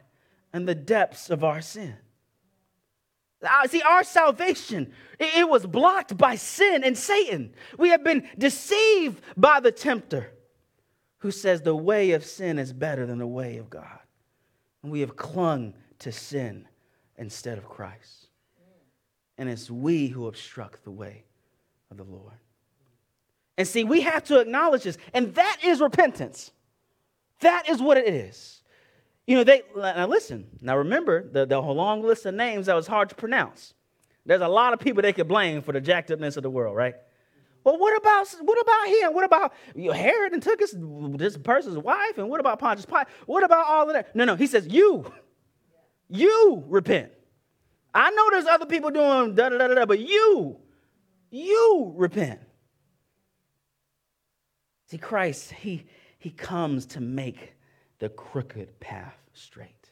and 0.54 0.68
the 0.68 0.76
depths 0.76 1.30
of 1.30 1.44
our 1.44 1.62
sin. 1.62 1.96
Uh, 3.42 3.68
see, 3.68 3.82
our 3.82 4.04
salvation, 4.04 4.92
it, 5.18 5.38
it 5.38 5.50
was 5.50 5.66
blocked 5.66 6.18
by 6.18 6.36
sin 6.36 6.84
and 6.84 6.98
Satan. 6.98 7.54
We 7.78 7.90
have 7.90 8.04
been 8.04 8.28
deceived 8.38 9.22
by 9.38 9.60
the 9.60 9.72
tempter 9.72 10.34
who 11.20 11.32
says 11.32 11.62
the 11.62 11.76
way 11.76 12.12
of 12.12 12.26
sin 12.26 12.60
is 12.60 12.74
better 12.74 13.06
than 13.06 13.18
the 13.18 13.28
way 13.28 13.58
of 13.58 13.70
God. 13.70 14.00
And 14.84 14.92
we 14.92 15.02
have 15.02 15.16
clung 15.16 15.74
to 16.00 16.12
sin 16.12 16.68
instead 17.18 17.58
of 17.58 17.66
Christ. 17.66 18.28
And 19.38 19.50
it's 19.50 19.70
we 19.70 20.08
who 20.08 20.28
obstruct 20.28 20.84
the 20.84 20.92
way 20.92 21.24
of 21.92 21.98
the 21.98 22.04
Lord. 22.04 22.34
And 23.58 23.68
see, 23.68 23.84
we 23.84 24.02
have 24.02 24.24
to 24.26 24.40
acknowledge 24.40 24.84
this, 24.84 24.98
and 25.14 25.36
that 25.36 25.58
is 25.64 25.82
repentance. 25.82 26.52
That 27.42 27.68
is 27.70 27.82
what 27.82 27.98
it 27.98 28.08
is. 28.08 28.59
You 29.30 29.36
know, 29.36 29.44
they 29.44 29.62
now 29.76 30.08
listen. 30.08 30.48
Now 30.60 30.76
remember 30.76 31.30
the, 31.30 31.46
the 31.46 31.60
long 31.60 32.02
list 32.02 32.26
of 32.26 32.34
names 32.34 32.66
that 32.66 32.74
was 32.74 32.88
hard 32.88 33.10
to 33.10 33.16
pronounce. 33.16 33.76
There's 34.26 34.42
a 34.42 34.48
lot 34.48 34.74
of 34.74 34.80
people 34.80 35.04
they 35.04 35.14
could 35.14 35.28
blame 35.28 35.62
for 35.62 35.72
the 35.72 35.80
jacked 35.80 36.10
upness 36.10 36.36
of 36.36 36.42
the 36.42 36.50
world, 36.50 36.76
right? 36.76 36.96
Well, 37.64 37.78
what 37.78 37.96
about 37.96 38.28
what 38.42 38.60
about 38.60 38.88
him? 38.88 39.14
What 39.14 39.24
about 39.24 39.54
you 39.76 39.90
know, 39.90 39.94
Herod 39.94 40.34
and 40.34 40.42
took 40.42 40.60
his 40.60 40.76
this 41.12 41.38
person's 41.38 41.78
wife? 41.78 42.18
And 42.18 42.28
what 42.28 42.40
about 42.40 42.58
Pontius 42.58 42.88
Pilate? 42.88 43.06
What 43.28 43.44
about 43.44 43.68
all 43.68 43.88
of 43.88 43.94
that? 43.94 44.16
No, 44.16 44.26
no. 44.26 44.36
He 44.36 44.48
says 44.48 44.66
you, 44.66 45.14
you 46.10 46.64
repent. 46.68 47.12
I 47.94 48.10
know 48.10 48.32
there's 48.32 48.48
other 48.48 48.66
people 48.66 48.90
doing 48.90 49.36
da 49.36 49.50
da 49.50 49.60
da 49.60 49.68
da, 49.68 49.86
but 49.86 50.00
you, 50.00 50.58
you 51.30 51.94
repent. 51.96 52.40
See, 54.88 54.98
Christ, 54.98 55.52
he, 55.52 55.86
he 56.18 56.32
comes 56.32 56.88
to 56.88 57.00
make 57.00 57.54
the 58.00 58.10
crooked 58.10 58.80
path 58.80 59.19
straight. 59.34 59.92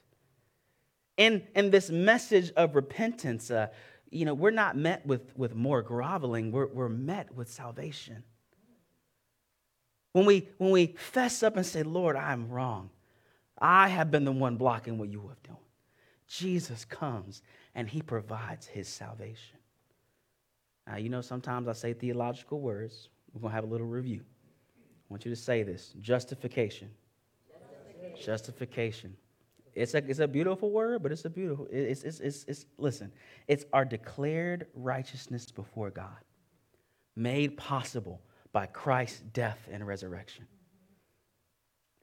In, 1.18 1.44
in 1.56 1.72
this 1.72 1.90
message 1.90 2.52
of 2.56 2.76
repentance, 2.76 3.50
uh, 3.50 3.68
you 4.10 4.26
know, 4.26 4.34
we're 4.34 4.52
not 4.52 4.78
met 4.78 5.06
with, 5.06 5.36
with 5.36 5.56
more 5.56 5.82
groveling, 5.82 6.52
we're, 6.52 6.68
we're 6.68 6.90
met 6.90 7.34
with 7.34 7.52
salvation. 7.52 8.24
When 10.14 10.26
we, 10.26 10.50
when 10.58 10.72
we 10.72 10.96
fess 10.98 11.44
up 11.44 11.58
and 11.58 11.66
say, 11.66 11.84
Lord, 11.84 12.16
I'm 12.16 12.50
wrong, 12.50 12.90
I 13.58 13.88
have 13.88 14.12
been 14.12 14.26
the 14.26 14.32
one 14.32 14.58
blocking 14.58 14.98
what 14.98 15.10
you 15.10 15.28
have 15.28 15.42
done. 15.44 15.58
Jesus 16.28 16.86
comes 16.86 17.42
and 17.76 17.88
he 17.88 18.02
provides 18.02 18.68
his 18.68 18.88
salvation. 18.88 19.58
Now, 20.88 20.98
you 20.98 21.10
know, 21.10 21.22
sometimes 21.22 21.68
I 21.68 21.74
say 21.74 21.94
theological 21.94 22.60
words. 22.60 23.10
We're 23.34 23.42
going 23.42 23.52
to 23.52 23.56
have 23.56 23.64
a 23.66 23.68
little 23.68 23.88
review. 23.88 24.22
I 24.22 25.14
want 25.14 25.26
you 25.26 25.32
to 25.32 25.36
say 25.36 25.64
this 25.64 25.94
justification. 26.00 26.90
Justification. 27.48 28.26
Justification. 28.26 29.18
It's 29.78 29.94
a, 29.94 29.98
it's 29.98 30.20
a 30.20 30.28
beautiful 30.28 30.72
word, 30.72 31.04
but 31.04 31.12
it's 31.12 31.26
a 31.26 31.30
beautiful, 31.30 31.68
it's, 31.72 32.04
it's, 32.04 32.20
it's, 32.20 32.44
it's, 32.48 32.66
listen, 32.78 33.12
it's 33.48 33.64
our 33.72 33.86
declared 33.86 34.68
righteousness 34.74 35.52
before 35.52 35.92
God, 35.92 36.18
made 37.16 37.58
possible 37.58 38.22
by 38.52 38.66
Christ's 38.66 39.22
death 39.34 39.60
and 39.72 39.86
resurrection. 39.86 40.48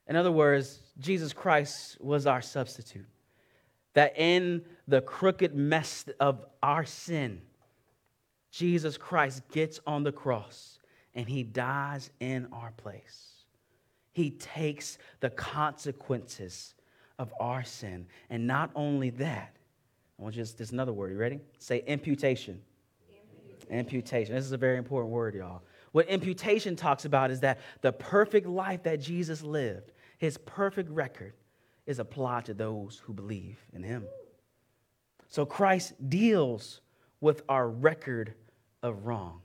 In 0.07 0.17
other 0.17 0.31
words, 0.31 0.81
Jesus 0.99 1.33
Christ 1.33 2.01
was 2.01 2.27
our 2.27 2.43
substitute. 2.43 3.07
That 3.95 4.19
in 4.19 4.63
the 4.87 5.01
crooked 5.01 5.55
mess 5.55 6.05
of 6.21 6.45
our 6.63 6.85
sin, 6.85 7.43
Jesus 8.51 8.97
Christ 8.97 9.43
gets 9.51 9.81
on 9.87 10.03
the 10.05 10.13
cross 10.13 10.79
and 11.15 11.29
he 11.29 11.43
dies 11.43 12.11
in 12.21 12.47
our 12.53 12.73
place. 12.73 13.33
He 14.13 14.31
takes 14.31 14.99
the 15.21 15.31
consequences 15.31 16.75
of 17.19 17.33
our 17.41 17.65
sin. 17.65 18.07
And 18.31 18.47
not 18.47 18.71
only 18.75 19.11
that, 19.11 19.57
I 20.19 20.23
want 20.23 20.37
you 20.37 20.45
to, 20.45 20.57
there's 20.57 20.73
another 20.73 20.93
word. 20.93 21.13
You 21.13 21.19
ready? 21.19 21.41
Say 21.59 21.83
imputation. 21.87 22.61
imputation. 23.09 23.79
Imputation. 23.79 24.35
This 24.35 24.45
is 24.45 24.53
a 24.53 24.57
very 24.57 24.79
important 24.79 25.13
word, 25.13 25.35
y'all. 25.35 25.63
What 25.93 26.09
imputation 26.09 26.77
talks 26.77 27.05
about 27.05 27.31
is 27.31 27.41
that 27.41 27.61
the 27.81 27.93
perfect 27.93 28.47
life 28.47 28.83
that 28.83 29.01
Jesus 29.01 29.43
lived, 29.43 29.93
his 30.19 30.37
perfect 30.39 30.91
record, 30.91 31.35
is 31.87 31.99
applied 31.99 32.47
to 32.47 32.55
those 32.55 33.01
who 33.05 33.13
believe 33.13 33.59
in 33.73 33.83
him. 33.83 34.05
So 35.29 35.45
Christ 35.45 35.95
deals 36.09 36.81
with 37.21 37.43
our 37.49 37.69
record 37.69 38.35
of 38.83 39.07
wrong, 39.07 39.41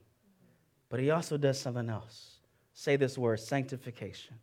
but 0.90 1.00
he 1.00 1.12
also 1.12 1.38
does 1.38 1.60
something 1.60 1.90
else. 1.90 2.40
Say 2.74 2.96
this 2.96 3.18
word 3.18 3.40
sanctification. 3.40 4.36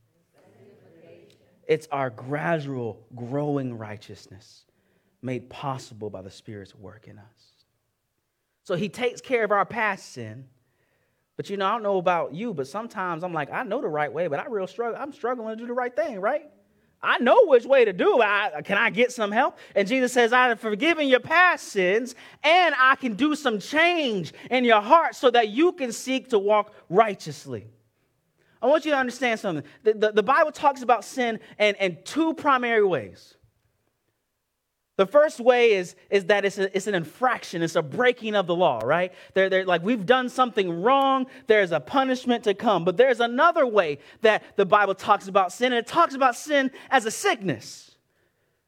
It's 1.66 1.88
our 1.90 2.10
gradual 2.10 3.04
growing 3.14 3.76
righteousness 3.76 4.64
made 5.22 5.50
possible 5.50 6.10
by 6.10 6.22
the 6.22 6.30
Spirit's 6.30 6.74
work 6.74 7.08
in 7.08 7.18
us. 7.18 7.64
So 8.62 8.74
he 8.74 8.88
takes 8.88 9.20
care 9.20 9.44
of 9.44 9.52
our 9.52 9.64
past 9.64 10.12
sin. 10.12 10.46
But 11.36 11.50
you 11.50 11.56
know, 11.56 11.66
I 11.66 11.72
don't 11.72 11.82
know 11.82 11.98
about 11.98 12.34
you, 12.34 12.54
but 12.54 12.66
sometimes 12.66 13.22
I'm 13.22 13.32
like, 13.32 13.50
I 13.52 13.62
know 13.62 13.80
the 13.80 13.88
right 13.88 14.12
way, 14.12 14.26
but 14.28 14.38
I 14.38 14.46
real 14.46 14.66
struggle. 14.66 15.00
I'm 15.00 15.12
struggling 15.12 15.56
to 15.56 15.56
do 15.56 15.66
the 15.66 15.72
right 15.72 15.94
thing, 15.94 16.20
right? 16.20 16.50
I 17.02 17.18
know 17.18 17.44
which 17.44 17.64
way 17.64 17.84
to 17.84 17.92
do 17.92 18.20
it. 18.20 18.24
I, 18.24 18.62
can 18.62 18.78
I 18.78 18.90
get 18.90 19.12
some 19.12 19.30
help? 19.30 19.58
And 19.74 19.86
Jesus 19.86 20.12
says, 20.12 20.32
I 20.32 20.48
have 20.48 20.60
forgiven 20.60 21.08
your 21.08 21.20
past 21.20 21.68
sins, 21.68 22.14
and 22.42 22.74
I 22.78 22.96
can 22.96 23.14
do 23.14 23.34
some 23.34 23.58
change 23.58 24.32
in 24.50 24.64
your 24.64 24.80
heart 24.80 25.14
so 25.14 25.30
that 25.30 25.48
you 25.48 25.72
can 25.72 25.92
seek 25.92 26.30
to 26.30 26.38
walk 26.38 26.72
righteously. 26.88 27.66
I 28.66 28.68
want 28.68 28.84
you 28.84 28.90
to 28.90 28.98
understand 28.98 29.38
something. 29.38 29.64
The, 29.84 29.94
the, 29.94 30.12
the 30.12 30.22
Bible 30.24 30.50
talks 30.50 30.82
about 30.82 31.04
sin 31.04 31.38
in, 31.56 31.76
in 31.76 31.98
two 32.04 32.34
primary 32.34 32.84
ways. 32.84 33.36
The 34.96 35.06
first 35.06 35.38
way 35.38 35.74
is, 35.74 35.94
is 36.10 36.24
that 36.24 36.44
it's, 36.44 36.58
a, 36.58 36.74
it's 36.74 36.88
an 36.88 36.96
infraction, 36.96 37.62
it's 37.62 37.76
a 37.76 37.82
breaking 37.82 38.34
of 38.34 38.48
the 38.48 38.56
law, 38.56 38.80
right? 38.82 39.12
They're, 39.34 39.48
they're 39.48 39.64
like 39.64 39.84
we've 39.84 40.04
done 40.04 40.28
something 40.28 40.82
wrong, 40.82 41.26
there's 41.46 41.70
a 41.70 41.78
punishment 41.78 42.42
to 42.44 42.54
come. 42.54 42.84
But 42.84 42.96
there's 42.96 43.20
another 43.20 43.66
way 43.66 43.98
that 44.22 44.42
the 44.56 44.66
Bible 44.66 44.96
talks 44.96 45.28
about 45.28 45.52
sin, 45.52 45.72
and 45.72 45.78
it 45.78 45.86
talks 45.86 46.14
about 46.14 46.34
sin 46.34 46.72
as 46.90 47.04
a 47.06 47.10
sickness. 47.10 47.94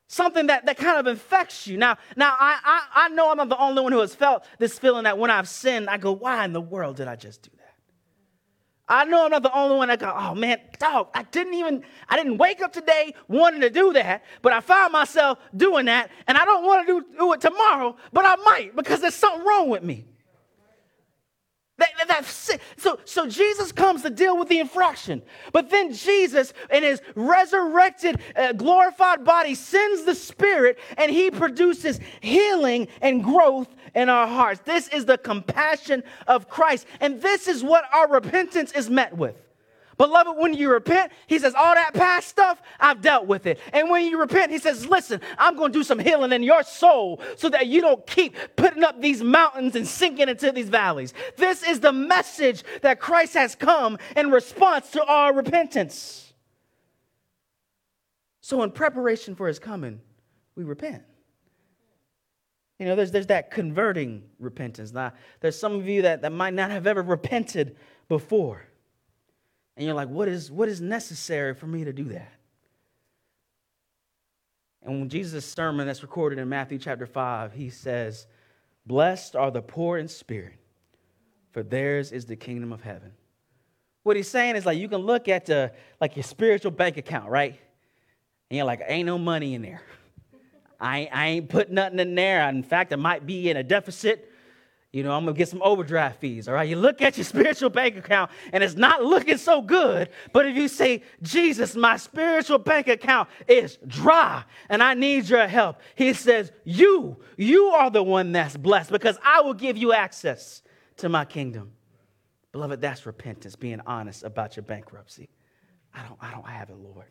Something 0.07 0.47
that, 0.47 0.67
that 0.67 0.77
kind 0.77 0.99
of 1.01 1.09
infects 1.09 1.67
you. 1.67 1.77
Now, 1.77 1.97
now 2.15 2.37
I, 2.39 2.59
I, 2.63 3.07
I 3.07 3.09
know 3.09 3.31
I'm 3.31 3.39
not 3.39 3.49
the 3.49 3.59
only 3.59 3.83
one 3.83 3.93
who 3.93 3.99
has 3.99 4.15
felt 4.15 4.45
this 4.61 4.79
feeling 4.79 5.05
that 5.05 5.19
when 5.19 5.31
I've 5.31 5.49
sinned, 5.49 5.91
I 5.91 5.97
go, 5.97 6.13
why 6.13 6.45
in 6.45 6.53
the 6.53 6.61
world 6.61 6.97
did 6.97 7.09
I 7.09 7.17
just 7.17 7.43
do 7.43 7.51
I 8.89 9.05
know 9.05 9.25
I'm 9.25 9.31
not 9.31 9.43
the 9.43 9.55
only 9.55 9.77
one 9.77 9.89
that 9.89 10.01
go, 10.01 10.13
oh 10.17 10.35
man, 10.35 10.59
dog, 10.79 11.09
I 11.15 11.23
didn't 11.25 11.55
even, 11.55 11.85
I 12.09 12.17
didn't 12.17 12.39
wake 12.39 12.63
up 12.63 12.73
today 12.73 13.15
wanting 13.29 13.61
to 13.61 13.71
do 13.71 13.93
that, 13.93 14.25
but 14.41 14.53
I 14.53 14.61
found 14.61 14.93
myself 14.93 15.39
doing 15.55 15.87
that, 15.87 16.11
and 16.27 16.39
I 16.39 16.45
don't 16.47 16.65
want 16.65 16.87
to 16.87 17.01
do, 17.01 17.07
do 17.19 17.33
it 17.35 17.41
tomorrow, 17.41 17.97
but 18.13 18.25
I 18.25 18.37
might 18.37 18.75
because 18.75 19.01
there's 19.01 19.15
something 19.15 19.47
wrong 19.47 19.69
with 19.69 19.83
me. 19.83 20.07
That, 21.79 21.91
that, 22.09 22.25
so, 22.77 22.99
so 23.05 23.29
Jesus 23.29 23.71
comes 23.71 24.03
to 24.03 24.11
deal 24.11 24.37
with 24.37 24.49
the 24.49 24.59
infraction. 24.59 25.23
But 25.53 25.71
then 25.71 25.93
Jesus, 25.93 26.53
in 26.73 26.83
his 26.83 27.01
resurrected, 27.15 28.21
uh, 28.35 28.53
glorified 28.53 29.25
body, 29.25 29.55
sends 29.55 30.05
the 30.05 30.17
Spirit 30.17 30.79
and 30.97 31.11
he 31.11 31.31
produces 31.31 32.01
healing 32.21 32.89
and 33.01 33.23
growth 33.23 33.69
in 33.95 34.09
our 34.09 34.27
hearts. 34.27 34.61
This 34.65 34.89
is 34.89 35.07
the 35.07 35.19
compassion 35.19 36.03
of 36.27 36.49
Christ. 36.49 36.87
And 37.01 37.23
this 37.23 37.47
is 37.47 37.63
what 37.63 37.85
our 37.93 38.09
repentance 38.09 38.73
is 38.73 38.91
met 38.91 39.17
with. 39.17 39.37
Beloved, 39.99 40.39
when 40.39 40.55
you 40.55 40.71
repent, 40.71 41.11
he 41.27 41.41
says, 41.41 41.55
all 41.57 41.75
that 41.75 41.93
past 41.93 42.29
stuff, 42.29 42.63
I've 42.79 43.03
dealt 43.03 43.27
with 43.27 43.47
it. 43.47 43.59
And 43.73 43.91
when 43.91 44.07
you 44.07 44.21
repent, 44.21 44.53
he 44.53 44.59
says, 44.59 44.87
listen, 44.87 45.21
I'm 45.37 45.57
going 45.57 45.73
to 45.73 45.79
do 45.79 45.83
some 45.83 45.99
healing 45.99 46.33
in 46.33 46.45
your 46.45 46.63
soul 46.63 47.21
so 47.37 47.49
that 47.49 47.67
you 47.67 47.81
don't 47.81 48.07
keep 48.07 48.37
putting 48.55 48.85
up 48.85 49.03
these 49.03 49.25
mountains 49.25 49.75
and 49.75 49.87
sinking 49.87 50.29
into 50.29 50.53
these 50.53 50.69
valleys. 50.69 51.15
This 51.37 51.65
is 51.65 51.81
the 51.81 51.93
message 51.93 52.63
that 52.83 53.01
Christ 53.01 53.35
has 53.35 53.57
come 53.57 53.99
in 54.17 54.31
response 54.31 54.93
to 54.93 55.05
our 55.05 55.35
repentance. 55.35 56.33
So, 58.41 58.63
in 58.63 58.71
preparation 58.71 59.35
for 59.35 59.49
his 59.49 59.59
coming, 59.59 60.01
we 60.55 60.63
repent. 60.63 61.03
You 62.79 62.87
know, 62.87 62.95
there's, 62.95 63.11
there's 63.11 63.27
that 63.27 63.51
converting 63.51 64.23
repentance. 64.39 64.93
Now, 64.93 65.13
there's 65.41 65.59
some 65.59 65.75
of 65.75 65.89
you 65.89 66.03
that, 66.03 66.23
that 66.23 66.31
might 66.31 66.55
not 66.55 66.71
have 66.71 66.87
ever 66.87 67.03
repented 67.03 67.77
before. 68.09 68.68
And 69.79 69.87
you're 69.87 69.95
like, 69.95 70.09
what 70.09 70.27
is, 70.27 70.51
what 70.51 70.69
is 70.69 70.81
necessary 70.81 71.55
for 71.55 71.69
me 71.69 71.85
to 71.85 71.93
do 71.93 72.05
that? 72.07 72.33
And 74.83 74.99
when 74.99 75.09
Jesus' 75.09 75.47
sermon 75.47 75.87
that's 75.87 76.03
recorded 76.03 76.41
in 76.41 76.49
Matthew 76.49 76.79
chapter 76.79 77.07
5, 77.07 77.53
he 77.53 77.71
says, 77.71 78.27
Blessed 78.87 79.37
are 79.37 79.53
the 79.53 79.63
poor 79.63 79.97
in 79.97 80.09
spirit, 80.09 80.59
for 81.53 81.63
theirs 81.63 82.11
is 82.11 82.27
the 82.27 82.35
kingdom 82.35 82.73
of 82.73 82.83
heaven. 82.83 83.13
What 84.03 84.17
he's 84.17 84.29
saying 84.29 84.57
is 84.57 84.67
like 84.67 84.79
you 84.79 84.89
can 84.89 85.01
look 85.01 85.29
at 85.29 85.47
the 85.47 85.73
like 86.01 86.17
your 86.17 86.25
spiritual 86.25 86.73
bank 86.73 86.97
account, 86.97 87.31
right? 87.31 87.61
And 88.51 88.57
you're 88.57 88.67
like, 88.67 88.81
ain't 88.85 89.07
no 89.07 89.19
money 89.19 89.55
in 89.55 89.63
there. 89.63 89.83
I, 90.81 91.09
I 91.13 91.27
ain't 91.29 91.49
put 91.49 91.71
nothing 91.71 92.01
in 92.01 92.17
there. 92.17 92.49
In 92.49 92.65
fact, 92.65 92.93
I 92.93 92.97
might 92.97 93.27
be 93.27 93.49
in 93.49 93.57
a 93.57 93.63
deficit. 93.63 94.28
You 94.91 95.03
know, 95.03 95.13
I'm 95.13 95.25
gonna 95.27 95.37
get 95.37 95.49
some 95.49 95.61
overdraft 95.63 96.19
fees, 96.21 96.49
all 96.49 96.55
right? 96.55 96.69
You 96.69 96.77
look 96.77 97.03
at 97.03 97.17
your 97.19 97.25
spiritual 97.35 97.69
bank 97.69 97.97
account 97.97 98.31
and 98.53 98.65
it's 98.65 98.75
not 98.75 99.05
looking 99.05 99.37
so 99.37 99.61
good. 99.61 100.09
But 100.33 100.47
if 100.47 100.57
you 100.57 100.67
say, 100.67 101.03
Jesus, 101.23 101.77
my 101.77 101.99
spiritual 101.99 102.59
bank 102.59 102.89
account 102.89 103.29
is 103.47 103.79
dry 103.87 104.45
and 104.71 104.83
I 104.83 104.95
need 104.95 105.29
your 105.29 105.47
help, 105.47 105.81
he 105.95 106.15
says, 106.15 106.53
You, 106.65 107.19
you 107.37 107.67
are 107.67 107.91
the 107.91 108.03
one 108.03 108.33
that's 108.33 108.57
blessed 108.57 108.91
because 108.91 109.19
I 109.23 109.43
will 109.43 109.55
give 109.55 109.77
you 109.77 109.93
access 109.93 110.63
to 110.99 111.09
my 111.11 111.27
kingdom. 111.27 111.73
Beloved, 112.53 112.81
that's 112.81 113.05
repentance, 113.05 113.57
being 113.57 113.81
honest 113.87 114.25
about 114.25 114.57
your 114.57 114.65
bankruptcy. 114.65 115.29
I 115.95 116.03
don't, 116.07 116.19
I 116.21 116.31
don't 116.31 116.49
have 116.49 116.71
it, 116.71 116.77
Lord. 116.77 117.07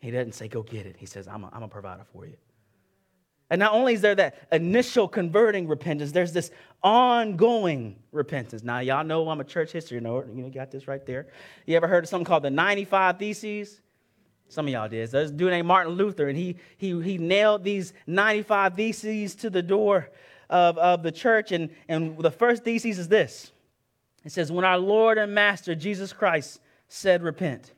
He 0.00 0.10
doesn't 0.10 0.32
say, 0.32 0.48
Go 0.48 0.64
get 0.64 0.86
it. 0.86 0.96
He 0.98 1.06
says, 1.06 1.28
I'm 1.28 1.44
a, 1.44 1.50
I'm 1.52 1.62
a 1.62 1.68
provider 1.68 2.04
for 2.12 2.26
you. 2.26 2.36
And 3.50 3.58
not 3.58 3.72
only 3.72 3.94
is 3.94 4.00
there 4.00 4.14
that 4.14 4.46
initial 4.52 5.08
converting 5.08 5.66
repentance, 5.66 6.12
there's 6.12 6.32
this 6.32 6.52
ongoing 6.82 7.96
repentance. 8.12 8.62
Now, 8.62 8.78
y'all 8.78 9.04
know 9.04 9.28
I'm 9.28 9.40
a 9.40 9.44
church 9.44 9.72
history 9.72 10.00
nerd. 10.00 10.34
You 10.34 10.44
know, 10.44 10.50
got 10.50 10.70
this 10.70 10.86
right 10.86 11.04
there. 11.04 11.26
You 11.66 11.76
ever 11.76 11.88
heard 11.88 12.04
of 12.04 12.10
something 12.10 12.24
called 12.24 12.44
the 12.44 12.50
95 12.50 13.18
Theses? 13.18 13.80
Some 14.48 14.66
of 14.66 14.72
y'all 14.72 14.88
did. 14.88 15.10
There's 15.10 15.30
a 15.30 15.32
dude 15.32 15.50
named 15.50 15.66
Martin 15.66 15.94
Luther, 15.94 16.28
and 16.28 16.38
he, 16.38 16.56
he, 16.76 17.00
he 17.02 17.18
nailed 17.18 17.64
these 17.64 17.92
95 18.06 18.74
Theses 18.74 19.34
to 19.36 19.50
the 19.50 19.62
door 19.62 20.10
of, 20.48 20.78
of 20.78 21.02
the 21.02 21.12
church. 21.12 21.50
And, 21.52 21.70
and 21.88 22.18
the 22.18 22.30
first 22.30 22.64
thesis 22.64 22.98
is 22.98 23.08
this 23.08 23.52
it 24.24 24.32
says, 24.32 24.52
When 24.52 24.64
our 24.64 24.78
Lord 24.78 25.18
and 25.18 25.34
Master 25.34 25.74
Jesus 25.74 26.12
Christ 26.12 26.60
said, 26.88 27.22
Repent, 27.22 27.72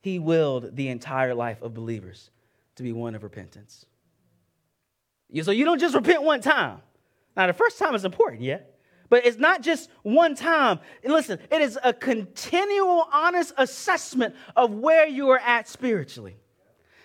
he 0.00 0.18
willed 0.18 0.76
the 0.76 0.88
entire 0.88 1.34
life 1.34 1.62
of 1.62 1.74
believers 1.74 2.30
to 2.76 2.82
be 2.82 2.92
one 2.92 3.14
of 3.14 3.22
repentance. 3.22 3.86
So 5.42 5.50
you 5.50 5.64
don't 5.64 5.78
just 5.78 5.94
repent 5.94 6.22
one 6.22 6.40
time. 6.40 6.80
Now, 7.36 7.46
the 7.46 7.52
first 7.52 7.78
time 7.78 7.94
is 7.94 8.04
important, 8.04 8.42
yeah? 8.42 8.58
But 9.08 9.26
it's 9.26 9.38
not 9.38 9.62
just 9.62 9.90
one 10.02 10.34
time. 10.34 10.80
Listen, 11.04 11.38
it 11.50 11.60
is 11.60 11.78
a 11.82 11.92
continual, 11.92 13.08
honest 13.12 13.52
assessment 13.56 14.34
of 14.56 14.72
where 14.72 15.06
you 15.06 15.30
are 15.30 15.38
at 15.38 15.68
spiritually. 15.68 16.36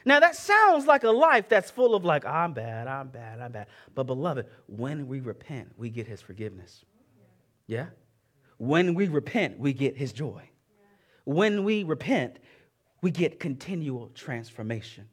Now, 0.08 0.20
that 0.20 0.36
sounds 0.36 0.86
like 0.86 1.04
a 1.04 1.10
life 1.10 1.50
that's 1.50 1.72
full 1.72 1.96
of, 1.96 2.06
like, 2.06 2.26
I'm 2.26 2.54
bad, 2.54 2.88
I'm 2.88 3.08
bad, 3.08 3.40
I'm 3.40 3.52
bad. 3.52 3.68
But, 3.96 4.04
beloved, 4.04 4.46
when 4.68 5.08
we 5.08 5.20
repent, 5.20 5.72
we 5.78 5.90
get 5.90 6.06
his 6.06 6.22
forgiveness. 6.22 6.86
Yeah? 7.66 7.88
When 8.58 8.94
we 8.94 9.08
repent, 9.08 9.58
we 9.60 9.74
get 9.74 9.98
his 9.98 10.14
joy. 10.14 10.48
When 11.24 11.64
we 11.64 11.84
repent, 11.84 12.38
we 13.02 13.10
get 13.10 13.40
continual 13.40 14.10
transformation. 14.14 15.08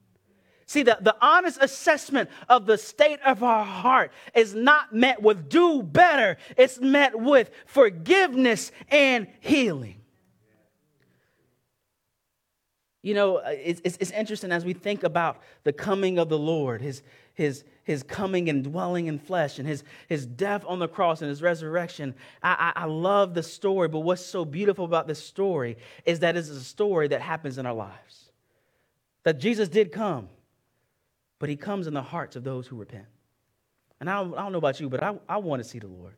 See, 0.67 0.83
the, 0.83 0.99
the 1.01 1.17
honest 1.21 1.59
assessment 1.61 2.31
of 2.49 2.67
the 2.67 2.79
state 2.79 3.21
of 3.27 3.43
our 3.43 3.65
heart 3.65 4.13
is 4.35 4.55
not 4.55 4.95
met 4.95 5.21
with 5.23 5.49
do 5.49 5.83
better, 5.83 6.39
it's 6.57 6.81
met 6.81 7.19
with 7.19 7.51
forgiveness 7.67 8.73
and 8.89 9.27
healing. 9.41 10.03
You 13.03 13.15
know, 13.15 13.37
uh, 13.39 13.51
it's, 13.51 13.81
it's, 13.85 13.97
it's, 13.99 14.11
interesting 14.13 14.53
as 14.53 14.65
we 14.65 14.75
think 14.75 15.03
about 15.03 15.43
the 15.65 15.73
coming 15.73 16.19
of 16.19 16.29
the 16.29 16.39
Lord, 16.39 16.81
his, 16.81 17.03
his, 17.35 17.65
his 17.83 18.05
coming 18.05 18.49
and 18.49 18.63
dwelling 18.63 19.09
in 19.09 19.19
flesh, 19.19 19.59
and 19.59 19.67
his, 19.67 19.83
his 20.09 20.25
death 20.25 20.65
on 20.69 20.79
the 20.79 20.87
cross 20.87 21.21
and 21.21 21.29
his 21.29 21.43
resurrection. 21.43 22.15
I, 22.45 22.73
I, 22.77 22.83
I 22.83 22.85
love 22.85 23.35
the 23.35 23.43
story, 23.43 23.89
but 23.89 24.01
what's 24.01 24.25
so 24.25 24.45
beautiful 24.45 24.85
about 24.85 25.09
this 25.09 25.23
story 25.23 25.79
is 26.05 26.21
that 26.21 26.37
it's 26.37 26.49
a 26.49 26.61
story 26.61 27.09
that 27.09 27.21
happens 27.21 27.59
in 27.59 27.67
our 27.67 27.75
lives. 27.75 28.31
That 29.25 29.41
Jesus 29.41 29.69
did 29.69 29.91
come 29.91 30.29
but 31.43 31.51
he 31.51 31.57
comes 31.57 31.89
in 31.89 31.95
the 31.95 32.03
hearts 32.03 32.37
of 32.37 32.45
those 32.45 32.69
who 32.69 32.77
repent. 32.77 33.07
And 33.99 34.09
I 34.09 34.23
don't, 34.23 34.33
I 34.35 34.43
don't 34.43 34.53
know 34.53 34.59
about 34.59 34.79
you, 34.79 34.89
but 34.89 35.03
I, 35.03 35.17
I 35.29 35.39
want 35.39 35.61
to 35.61 35.69
see 35.69 35.81
the 35.81 35.89
Lord. 35.89 36.15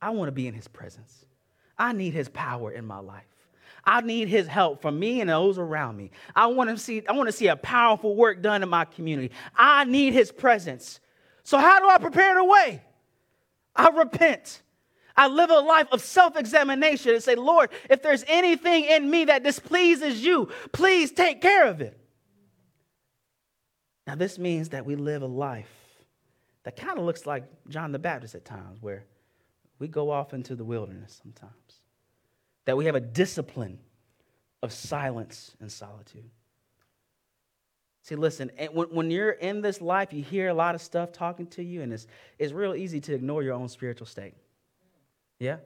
I 0.00 0.08
want 0.08 0.28
to 0.28 0.32
be 0.32 0.46
in 0.46 0.54
his 0.54 0.66
presence. 0.66 1.26
I 1.76 1.92
need 1.92 2.14
his 2.14 2.30
power 2.30 2.72
in 2.72 2.86
my 2.86 3.00
life. 3.00 3.26
I 3.84 4.00
need 4.00 4.28
his 4.28 4.46
help 4.46 4.80
from 4.80 4.98
me 4.98 5.20
and 5.20 5.28
those 5.28 5.58
around 5.58 5.98
me. 5.98 6.12
I 6.34 6.46
want 6.46 6.70
to 6.70 6.78
see, 6.78 7.06
I 7.06 7.12
want 7.12 7.28
to 7.28 7.32
see 7.32 7.48
a 7.48 7.56
powerful 7.56 8.16
work 8.16 8.40
done 8.40 8.62
in 8.62 8.70
my 8.70 8.86
community. 8.86 9.32
I 9.54 9.84
need 9.84 10.14
his 10.14 10.32
presence. 10.32 11.00
So 11.42 11.58
how 11.58 11.80
do 11.80 11.90
I 11.90 11.98
prepare 11.98 12.34
the 12.36 12.44
way? 12.44 12.82
I 13.76 13.90
repent. 13.90 14.62
I 15.14 15.28
live 15.28 15.50
a 15.50 15.60
life 15.60 15.88
of 15.92 16.00
self 16.00 16.38
examination 16.38 17.12
and 17.12 17.22
say, 17.22 17.34
Lord, 17.34 17.68
if 17.90 18.00
there's 18.00 18.24
anything 18.26 18.86
in 18.86 19.10
me 19.10 19.26
that 19.26 19.42
displeases 19.42 20.24
you, 20.24 20.48
please 20.72 21.12
take 21.12 21.42
care 21.42 21.66
of 21.66 21.82
it. 21.82 21.98
Now, 24.06 24.14
this 24.14 24.38
means 24.38 24.70
that 24.70 24.84
we 24.84 24.96
live 24.96 25.22
a 25.22 25.26
life 25.26 25.70
that 26.64 26.76
kind 26.76 26.98
of 26.98 27.04
looks 27.04 27.26
like 27.26 27.44
John 27.68 27.92
the 27.92 27.98
Baptist 27.98 28.34
at 28.34 28.44
times, 28.44 28.80
where 28.80 29.04
we 29.78 29.88
go 29.88 30.10
off 30.10 30.32
into 30.32 30.54
the 30.54 30.64
wilderness 30.64 31.20
sometimes. 31.22 31.80
That 32.64 32.76
we 32.76 32.86
have 32.86 32.94
a 32.94 33.00
discipline 33.00 33.78
of 34.62 34.72
silence 34.72 35.56
and 35.60 35.70
solitude. 35.70 36.30
See, 38.02 38.16
listen, 38.16 38.50
when, 38.72 39.10
you're 39.10 39.30
in 39.30 39.60
this 39.60 39.80
life, 39.80 40.12
you 40.12 40.22
hear 40.22 40.48
a 40.48 40.54
lot 40.54 40.74
of 40.74 40.82
stuff 40.82 41.12
talking 41.12 41.46
to 41.48 41.62
you, 41.62 41.82
and 41.82 41.92
it's, 41.92 42.06
it's 42.38 42.52
real 42.52 42.74
easy 42.74 43.00
to 43.00 43.14
ignore 43.14 43.44
your 43.44 43.54
own 43.54 43.68
spiritual 43.68 44.06
state. 44.06 44.34
Yeah? 45.38 45.58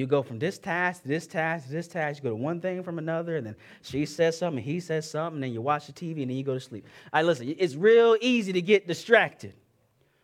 You 0.00 0.06
go 0.06 0.22
from 0.22 0.38
this 0.38 0.58
task 0.58 1.02
to 1.02 1.08
this 1.08 1.26
task 1.26 1.66
to 1.66 1.72
this 1.72 1.86
task. 1.86 2.20
You 2.20 2.30
go 2.30 2.34
to 2.34 2.42
one 2.42 2.62
thing 2.62 2.82
from 2.82 2.96
another, 2.96 3.36
and 3.36 3.46
then 3.46 3.56
she 3.82 4.06
says 4.06 4.38
something, 4.38 4.64
he 4.64 4.80
says 4.80 5.10
something, 5.10 5.34
and 5.34 5.42
then 5.42 5.52
you 5.52 5.60
watch 5.60 5.88
the 5.88 5.92
TV, 5.92 6.22
and 6.22 6.30
then 6.30 6.38
you 6.38 6.42
go 6.42 6.54
to 6.54 6.60
sleep. 6.60 6.86
I 7.12 7.20
listen. 7.20 7.54
It's 7.58 7.74
real 7.74 8.16
easy 8.18 8.54
to 8.54 8.62
get 8.62 8.86
distracted, 8.86 9.52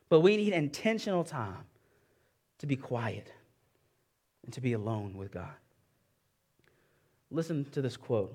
but 0.08 0.20
we 0.20 0.38
need 0.38 0.54
intentional 0.54 1.24
time 1.24 1.66
to 2.60 2.66
be 2.66 2.74
quiet 2.74 3.30
and 4.46 4.52
to 4.54 4.62
be 4.62 4.72
alone 4.72 5.18
with 5.18 5.30
God. 5.30 5.52
Listen 7.30 7.66
to 7.72 7.82
this 7.82 7.98
quote 7.98 8.34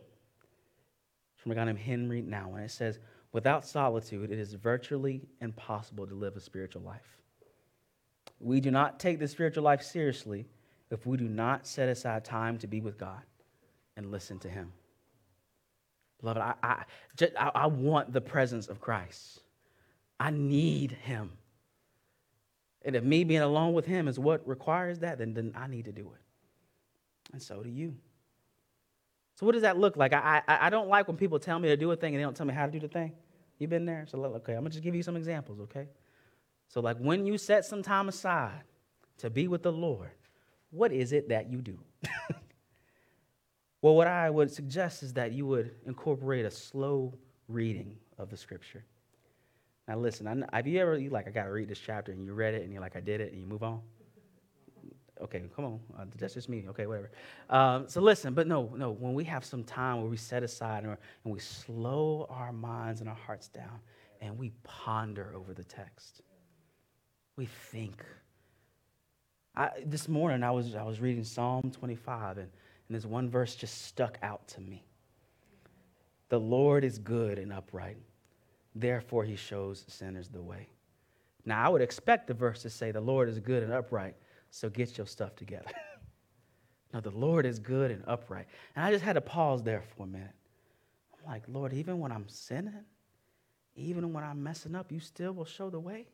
from 1.37 1.53
a 1.53 1.55
guy 1.55 1.63
named 1.63 1.79
Henri 1.79 2.21
Nouwen 2.21 2.65
It 2.65 2.69
says, 2.69 2.99
"Without 3.31 3.65
solitude, 3.65 4.29
it 4.29 4.37
is 4.37 4.53
virtually 4.53 5.27
impossible 5.41 6.05
to 6.05 6.13
live 6.13 6.37
a 6.37 6.39
spiritual 6.39 6.83
life. 6.83 7.17
We 8.39 8.59
do 8.59 8.69
not 8.69 8.99
take 8.99 9.17
the 9.17 9.27
spiritual 9.27 9.63
life 9.63 9.81
seriously." 9.81 10.45
If 10.91 11.05
we 11.05 11.17
do 11.17 11.27
not 11.27 11.65
set 11.65 11.89
aside 11.89 12.25
time 12.25 12.57
to 12.59 12.67
be 12.67 12.81
with 12.81 12.97
God 12.97 13.21
and 13.95 14.11
listen 14.11 14.39
to 14.39 14.49
Him. 14.49 14.71
Beloved, 16.19 16.41
I, 16.41 16.53
I, 16.61 16.83
just, 17.15 17.33
I, 17.37 17.51
I 17.55 17.67
want 17.67 18.13
the 18.13 18.21
presence 18.21 18.67
of 18.67 18.79
Christ. 18.79 19.39
I 20.19 20.29
need 20.29 20.91
Him. 20.91 21.31
And 22.83 22.95
if 22.95 23.03
me 23.03 23.23
being 23.23 23.41
alone 23.41 23.73
with 23.73 23.85
Him 23.85 24.07
is 24.07 24.19
what 24.19 24.47
requires 24.47 24.99
that, 24.99 25.17
then, 25.17 25.33
then 25.33 25.53
I 25.55 25.67
need 25.67 25.85
to 25.85 25.91
do 25.91 26.01
it. 26.01 27.33
And 27.33 27.41
so 27.41 27.63
do 27.63 27.69
you. 27.69 27.95
So, 29.35 29.45
what 29.45 29.53
does 29.53 29.61
that 29.61 29.77
look 29.77 29.97
like? 29.97 30.13
I, 30.13 30.41
I, 30.47 30.67
I 30.67 30.69
don't 30.69 30.89
like 30.89 31.07
when 31.07 31.17
people 31.17 31.39
tell 31.39 31.57
me 31.57 31.69
to 31.69 31.77
do 31.77 31.89
a 31.91 31.95
thing 31.95 32.13
and 32.13 32.19
they 32.19 32.23
don't 32.23 32.35
tell 32.35 32.45
me 32.45 32.53
how 32.53 32.65
to 32.65 32.71
do 32.71 32.79
the 32.79 32.87
thing. 32.87 33.13
You've 33.57 33.69
been 33.69 33.85
there? 33.85 34.05
So, 34.07 34.23
okay, 34.23 34.53
I'm 34.53 34.59
going 34.59 34.71
to 34.71 34.71
just 34.71 34.83
give 34.83 34.95
you 34.95 35.03
some 35.03 35.15
examples, 35.15 35.59
okay? 35.61 35.87
So, 36.67 36.81
like 36.81 36.97
when 36.97 37.25
you 37.25 37.37
set 37.37 37.65
some 37.65 37.81
time 37.81 38.09
aside 38.09 38.63
to 39.17 39.29
be 39.29 39.47
with 39.47 39.63
the 39.63 39.71
Lord, 39.71 40.11
what 40.71 40.91
is 40.91 41.11
it 41.11 41.29
that 41.29 41.49
you 41.49 41.61
do? 41.61 41.77
well, 43.81 43.95
what 43.95 44.07
I 44.07 44.29
would 44.29 44.51
suggest 44.51 45.03
is 45.03 45.13
that 45.13 45.31
you 45.33 45.45
would 45.45 45.75
incorporate 45.85 46.45
a 46.45 46.51
slow 46.51 47.13
reading 47.47 47.97
of 48.17 48.29
the 48.29 48.37
scripture. 48.37 48.83
Now, 49.87 49.97
listen, 49.97 50.45
have 50.53 50.67
you 50.67 50.79
ever, 50.79 50.97
you 50.97 51.09
like, 51.09 51.27
I 51.27 51.31
got 51.31 51.45
to 51.45 51.51
read 51.51 51.67
this 51.67 51.79
chapter, 51.79 52.11
and 52.11 52.23
you 52.23 52.33
read 52.33 52.53
it, 52.53 52.63
and 52.63 52.71
you're 52.71 52.81
like, 52.81 52.95
I 52.95 53.01
did 53.01 53.19
it, 53.19 53.31
and 53.31 53.41
you 53.41 53.47
move 53.47 53.63
on? 53.63 53.81
Okay, 55.21 55.43
come 55.55 55.65
on. 55.65 55.79
Uh, 55.99 56.05
that's 56.17 56.33
just 56.33 56.49
me. 56.49 56.65
Okay, 56.69 56.87
whatever. 56.87 57.11
Um, 57.49 57.87
so 57.87 58.01
listen, 58.01 58.33
but 58.33 58.47
no, 58.47 58.73
no, 58.75 58.91
when 58.91 59.13
we 59.13 59.23
have 59.25 59.45
some 59.45 59.63
time 59.63 60.01
where 60.01 60.09
we 60.09 60.17
set 60.17 60.41
aside 60.41 60.83
and, 60.83 60.97
and 61.23 61.33
we 61.33 61.39
slow 61.39 62.25
our 62.29 62.51
minds 62.51 63.01
and 63.01 63.09
our 63.09 63.15
hearts 63.15 63.47
down 63.47 63.79
and 64.19 64.35
we 64.37 64.51
ponder 64.63 65.33
over 65.35 65.53
the 65.53 65.63
text, 65.63 66.21
we 67.35 67.45
think 67.45 68.03
I, 69.55 69.69
this 69.85 70.07
morning 70.07 70.43
I 70.43 70.51
was, 70.51 70.75
I 70.75 70.83
was 70.83 71.01
reading 71.01 71.23
Psalm 71.23 71.71
25, 71.71 72.37
and, 72.37 72.49
and 72.87 72.95
this 72.95 73.05
one 73.05 73.29
verse 73.29 73.55
just 73.55 73.85
stuck 73.85 74.17
out 74.21 74.47
to 74.49 74.61
me. 74.61 74.85
The 76.29 76.39
Lord 76.39 76.85
is 76.85 76.97
good 76.97 77.37
and 77.37 77.51
upright, 77.51 77.97
therefore 78.73 79.25
he 79.25 79.35
shows 79.35 79.83
sinners 79.87 80.29
the 80.29 80.41
way. 80.41 80.69
Now, 81.45 81.65
I 81.65 81.69
would 81.69 81.81
expect 81.81 82.27
the 82.27 82.33
verse 82.33 82.61
to 82.61 82.69
say, 82.69 82.91
The 82.91 83.01
Lord 83.01 83.27
is 83.27 83.39
good 83.39 83.63
and 83.63 83.73
upright, 83.73 84.15
so 84.51 84.69
get 84.69 84.97
your 84.97 85.07
stuff 85.07 85.35
together. 85.35 85.71
no, 86.93 87.01
the 87.01 87.11
Lord 87.11 87.45
is 87.45 87.59
good 87.59 87.91
and 87.91 88.03
upright. 88.07 88.45
And 88.75 88.85
I 88.85 88.91
just 88.91 89.03
had 89.03 89.13
to 89.13 89.21
pause 89.21 89.63
there 89.63 89.83
for 89.95 90.03
a 90.03 90.07
minute. 90.07 90.31
I'm 91.13 91.31
like, 91.31 91.43
Lord, 91.47 91.73
even 91.73 91.99
when 91.99 92.11
I'm 92.11 92.29
sinning, 92.29 92.85
even 93.75 94.13
when 94.13 94.23
I'm 94.23 94.41
messing 94.41 94.75
up, 94.75 94.91
you 94.91 94.99
still 94.99 95.33
will 95.33 95.45
show 95.45 95.69
the 95.69 95.79
way? 95.79 96.07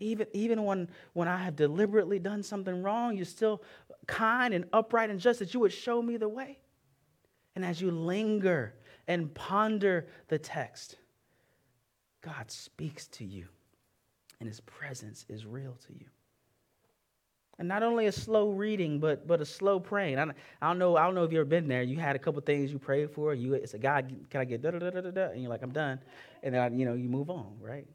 Even, 0.00 0.26
even 0.32 0.64
when, 0.64 0.88
when 1.12 1.28
I 1.28 1.36
have 1.38 1.56
deliberately 1.56 2.18
done 2.18 2.42
something 2.42 2.82
wrong, 2.82 3.16
you're 3.16 3.24
still 3.24 3.62
kind 4.06 4.54
and 4.54 4.64
upright 4.72 5.10
and 5.10 5.18
just 5.18 5.38
that 5.40 5.54
you 5.54 5.60
would 5.60 5.72
show 5.72 6.00
me 6.00 6.16
the 6.16 6.28
way. 6.28 6.58
And 7.54 7.64
as 7.64 7.80
you 7.80 7.90
linger 7.90 8.74
and 9.08 9.32
ponder 9.34 10.06
the 10.28 10.38
text, 10.38 10.96
God 12.20 12.50
speaks 12.50 13.06
to 13.08 13.24
you, 13.24 13.46
and 14.40 14.48
his 14.48 14.60
presence 14.60 15.24
is 15.28 15.46
real 15.46 15.76
to 15.86 15.92
you. 15.92 16.06
And 17.58 17.68
not 17.68 17.82
only 17.82 18.06
a 18.06 18.12
slow 18.12 18.50
reading, 18.50 18.98
but 18.98 19.26
but 19.26 19.40
a 19.40 19.46
slow 19.46 19.80
praying. 19.80 20.18
I 20.18 20.26
don't, 20.26 20.36
I 20.60 20.68
don't 20.68 20.78
know. 20.78 20.96
I 20.96 21.06
don't 21.06 21.14
know 21.14 21.24
if 21.24 21.32
you've 21.32 21.40
ever 21.40 21.48
been 21.48 21.68
there. 21.68 21.82
You 21.82 21.96
had 21.96 22.14
a 22.14 22.18
couple 22.18 22.40
things 22.42 22.70
you 22.70 22.78
prayed 22.78 23.10
for. 23.10 23.32
You 23.32 23.54
it's 23.54 23.72
a 23.72 23.78
God. 23.78 24.14
Can 24.28 24.42
I 24.42 24.44
get 24.44 24.60
da 24.60 24.72
da 24.72 24.78
da 24.78 24.90
da 24.90 25.10
da? 25.10 25.30
And 25.30 25.40
you're 25.40 25.48
like, 25.48 25.62
I'm 25.62 25.72
done. 25.72 25.98
And 26.42 26.54
then 26.54 26.78
you 26.78 26.84
know 26.84 26.92
you 26.92 27.08
move 27.08 27.30
on, 27.30 27.56
right? 27.60 27.86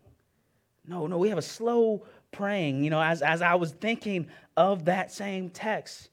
No, 0.91 1.08
no. 1.08 1.17
We 1.17 1.30
have 1.30 1.38
a 1.38 1.41
slow 1.41 2.06
praying. 2.32 2.84
You 2.84 2.89
know, 2.89 3.01
as 3.01 3.21
as 3.21 3.41
I 3.41 3.56
was 3.56 3.71
thinking 3.71 4.27
of 4.58 4.86
that 4.86 5.10
same 5.12 5.49
text, 5.49 6.10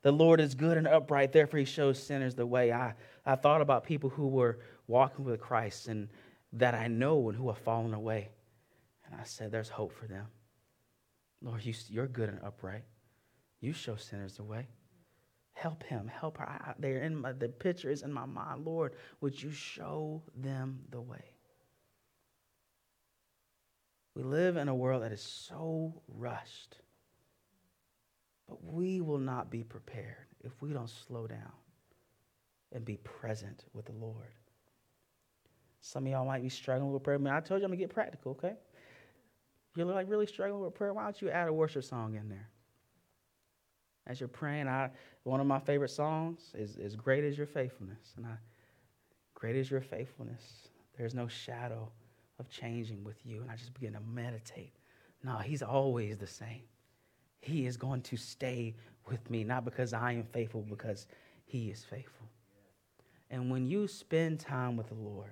the 0.00 0.10
Lord 0.10 0.40
is 0.40 0.54
good 0.54 0.78
and 0.78 0.88
upright. 0.88 1.32
Therefore, 1.32 1.58
He 1.60 1.66
shows 1.66 2.02
sinners 2.02 2.34
the 2.34 2.46
way. 2.46 2.72
I 2.72 2.94
I 3.26 3.36
thought 3.36 3.60
about 3.60 3.84
people 3.84 4.08
who 4.08 4.28
were 4.28 4.58
walking 4.86 5.26
with 5.26 5.38
Christ 5.38 5.88
and 5.88 6.08
that 6.54 6.74
I 6.74 6.88
know 6.88 7.28
and 7.28 7.36
who 7.36 7.48
have 7.48 7.58
fallen 7.58 7.92
away, 7.94 8.30
and 9.04 9.14
I 9.20 9.24
said, 9.24 9.52
there's 9.52 9.68
hope 9.68 9.92
for 9.92 10.06
them. 10.06 10.26
Lord, 11.42 11.64
you, 11.64 11.74
you're 11.88 12.06
good 12.06 12.28
and 12.28 12.38
upright. 12.42 12.84
You 13.60 13.72
show 13.72 13.96
sinners 13.96 14.36
the 14.36 14.44
way. 14.44 14.68
Help 15.54 15.82
him. 15.82 16.08
Help 16.08 16.38
her. 16.38 16.48
I, 16.48 16.74
they're 16.78 17.02
in 17.02 17.16
my, 17.16 17.32
the 17.32 17.48
picture 17.48 17.90
is 17.90 18.02
in 18.02 18.12
my 18.12 18.26
mind. 18.26 18.64
Lord, 18.64 18.94
would 19.20 19.40
you 19.40 19.50
show 19.50 20.22
them 20.34 20.80
the 20.90 21.00
way? 21.00 21.31
We 24.14 24.22
live 24.22 24.56
in 24.56 24.68
a 24.68 24.74
world 24.74 25.02
that 25.02 25.12
is 25.12 25.22
so 25.22 26.02
rushed. 26.08 26.76
But 28.48 28.62
we 28.62 29.00
will 29.00 29.18
not 29.18 29.50
be 29.50 29.62
prepared 29.62 30.26
if 30.44 30.52
we 30.60 30.72
don't 30.72 30.90
slow 30.90 31.26
down 31.26 31.52
and 32.72 32.84
be 32.84 32.98
present 32.98 33.64
with 33.72 33.86
the 33.86 33.92
Lord. 33.92 34.34
Some 35.80 36.06
of 36.06 36.12
y'all 36.12 36.26
might 36.26 36.42
be 36.42 36.48
struggling 36.48 36.92
with 36.92 37.02
prayer. 37.02 37.16
I, 37.16 37.18
mean, 37.18 37.32
I 37.32 37.40
told 37.40 37.60
you 37.60 37.64
I'm 37.64 37.70
to 37.70 37.76
get 37.76 37.90
practical, 37.90 38.32
okay? 38.32 38.54
You're 39.74 39.86
like 39.86 40.08
really 40.08 40.26
struggling 40.26 40.62
with 40.62 40.74
prayer. 40.74 40.92
Why 40.92 41.04
don't 41.04 41.20
you 41.22 41.30
add 41.30 41.48
a 41.48 41.52
worship 41.52 41.84
song 41.84 42.14
in 42.14 42.28
there? 42.28 42.48
As 44.06 44.20
you're 44.20 44.28
praying, 44.28 44.68
I 44.68 44.90
one 45.22 45.40
of 45.40 45.46
my 45.46 45.60
favorite 45.60 45.90
songs 45.90 46.52
is, 46.54 46.76
is 46.76 46.96
Great 46.96 47.24
is 47.24 47.38
Your 47.38 47.46
Faithfulness. 47.46 48.14
And 48.16 48.26
I 48.26 48.36
Great 49.42 49.56
is 49.56 49.72
your 49.72 49.80
faithfulness. 49.80 50.68
There's 50.96 51.14
no 51.14 51.26
shadow 51.26 51.90
of 52.42 52.50
changing 52.50 53.02
with 53.04 53.24
you. 53.24 53.40
And 53.40 53.50
I 53.50 53.56
just 53.56 53.72
begin 53.72 53.94
to 53.94 54.00
meditate. 54.12 54.72
No, 55.24 55.38
he's 55.38 55.62
always 55.62 56.18
the 56.18 56.26
same. 56.26 56.62
He 57.40 57.66
is 57.66 57.76
going 57.76 58.02
to 58.02 58.16
stay 58.16 58.74
with 59.08 59.30
me, 59.30 59.44
not 59.44 59.64
because 59.64 59.92
I 59.92 60.12
am 60.12 60.24
faithful, 60.24 60.62
because 60.62 61.06
he 61.44 61.70
is 61.70 61.84
faithful. 61.84 62.28
And 63.30 63.50
when 63.50 63.66
you 63.66 63.88
spend 63.88 64.40
time 64.40 64.76
with 64.76 64.88
the 64.88 64.94
Lord, 64.94 65.30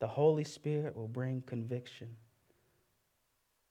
the 0.00 0.06
Holy 0.06 0.44
Spirit 0.44 0.96
will 0.96 1.08
bring 1.08 1.42
conviction. 1.42 2.08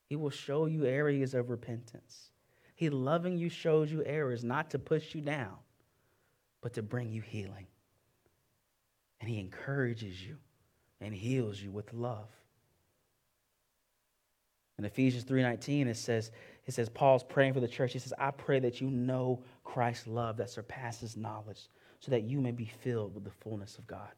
He 0.05 0.15
will 0.15 0.29
show 0.29 0.65
you 0.65 0.85
areas 0.85 1.33
of 1.33 1.49
repentance. 1.49 2.31
He 2.75 2.89
loving 2.89 3.37
you 3.37 3.49
shows 3.49 3.91
you 3.91 4.03
errors, 4.05 4.43
not 4.43 4.69
to 4.71 4.79
push 4.79 5.15
you 5.15 5.21
down, 5.21 5.55
but 6.61 6.73
to 6.73 6.81
bring 6.81 7.11
you 7.11 7.21
healing. 7.21 7.67
And 9.19 9.29
he 9.29 9.39
encourages 9.39 10.23
you 10.23 10.37
and 11.01 11.13
heals 11.13 11.62
you 11.62 11.71
with 11.71 11.93
love. 11.93 12.27
In 14.77 14.86
Ephesians 14.86 15.23
3:19 15.23 15.88
it 15.88 15.97
says 15.97 16.31
it 16.65 16.73
says 16.73 16.89
Paul's 16.89 17.23
praying 17.23 17.53
for 17.53 17.60
the 17.60 17.67
church. 17.67 17.93
He 17.93 17.99
says, 17.99 18.13
"I 18.17 18.31
pray 18.31 18.60
that 18.60 18.81
you 18.81 18.89
know 18.89 19.43
Christ's 19.63 20.07
love 20.07 20.38
that 20.38 20.49
surpasses 20.49 21.15
knowledge, 21.15 21.69
so 21.99 22.12
that 22.12 22.23
you 22.23 22.41
may 22.41 22.51
be 22.51 22.65
filled 22.65 23.15
with 23.15 23.23
the 23.23 23.31
fullness 23.31 23.77
of 23.77 23.88
God." 23.88 24.12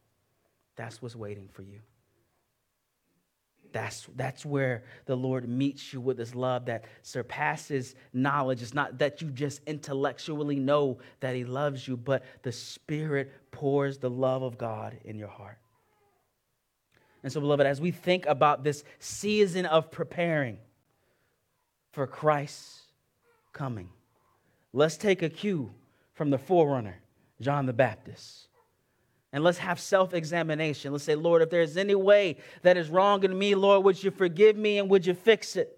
That's 0.76 1.02
what's 1.02 1.16
waiting 1.16 1.48
for 1.48 1.62
you. 1.62 1.82
That's, 3.72 4.08
that's 4.16 4.46
where 4.46 4.84
the 5.06 5.16
Lord 5.16 5.48
meets 5.48 5.94
you 5.94 6.02
with 6.02 6.18
his 6.18 6.34
love 6.34 6.66
that 6.66 6.86
surpasses 7.04 7.96
knowledge. 8.14 8.62
It's 8.62 8.74
not 8.74 8.98
that 9.00 9.22
you 9.22 9.30
just 9.30 9.62
intellectually 9.68 10.60
know 10.60 11.00
that 11.20 11.36
he 11.36 11.44
loves 11.44 11.88
you, 11.88 11.98
but 11.98 12.24
the 12.42 12.52
Spirit 12.52 13.32
pours 13.52 13.98
the 13.98 14.10
love 14.10 14.42
of 14.42 14.58
God 14.58 14.98
in 15.04 15.18
your 15.18 15.28
heart. 15.28 15.58
And 17.24 17.32
so, 17.32 17.42
beloved, 17.42 17.66
as 17.66 17.82
we 17.82 17.92
think 17.92 18.26
about 18.26 18.64
this 18.64 18.84
season 19.00 19.66
of 19.66 19.92
preparing 19.92 20.58
for 21.92 22.08
Christ's 22.08 22.84
coming, 23.52 23.90
let's 24.74 24.98
take 24.98 25.22
a 25.22 25.30
cue 25.30 25.72
from 26.14 26.30
the 26.30 26.38
forerunner, 26.38 27.02
John 27.42 27.66
the 27.66 27.74
Baptist. 27.74 28.48
And 29.32 29.44
let's 29.44 29.58
have 29.60 29.80
self 29.80 30.14
examination. 30.14 30.92
Let's 30.92 31.04
say, 31.04 31.16
Lord, 31.16 31.42
if 31.42 31.50
there's 31.50 31.78
any 31.78 31.96
way 31.96 32.38
that 32.64 32.78
is 32.78 32.90
wrong 32.90 33.24
in 33.24 33.38
me, 33.38 33.54
Lord, 33.54 33.84
would 33.84 34.04
you 34.04 34.12
forgive 34.12 34.56
me 34.56 34.80
and 34.80 34.90
would 34.90 35.06
you 35.06 35.14
fix 35.14 35.56
it? 35.56 35.78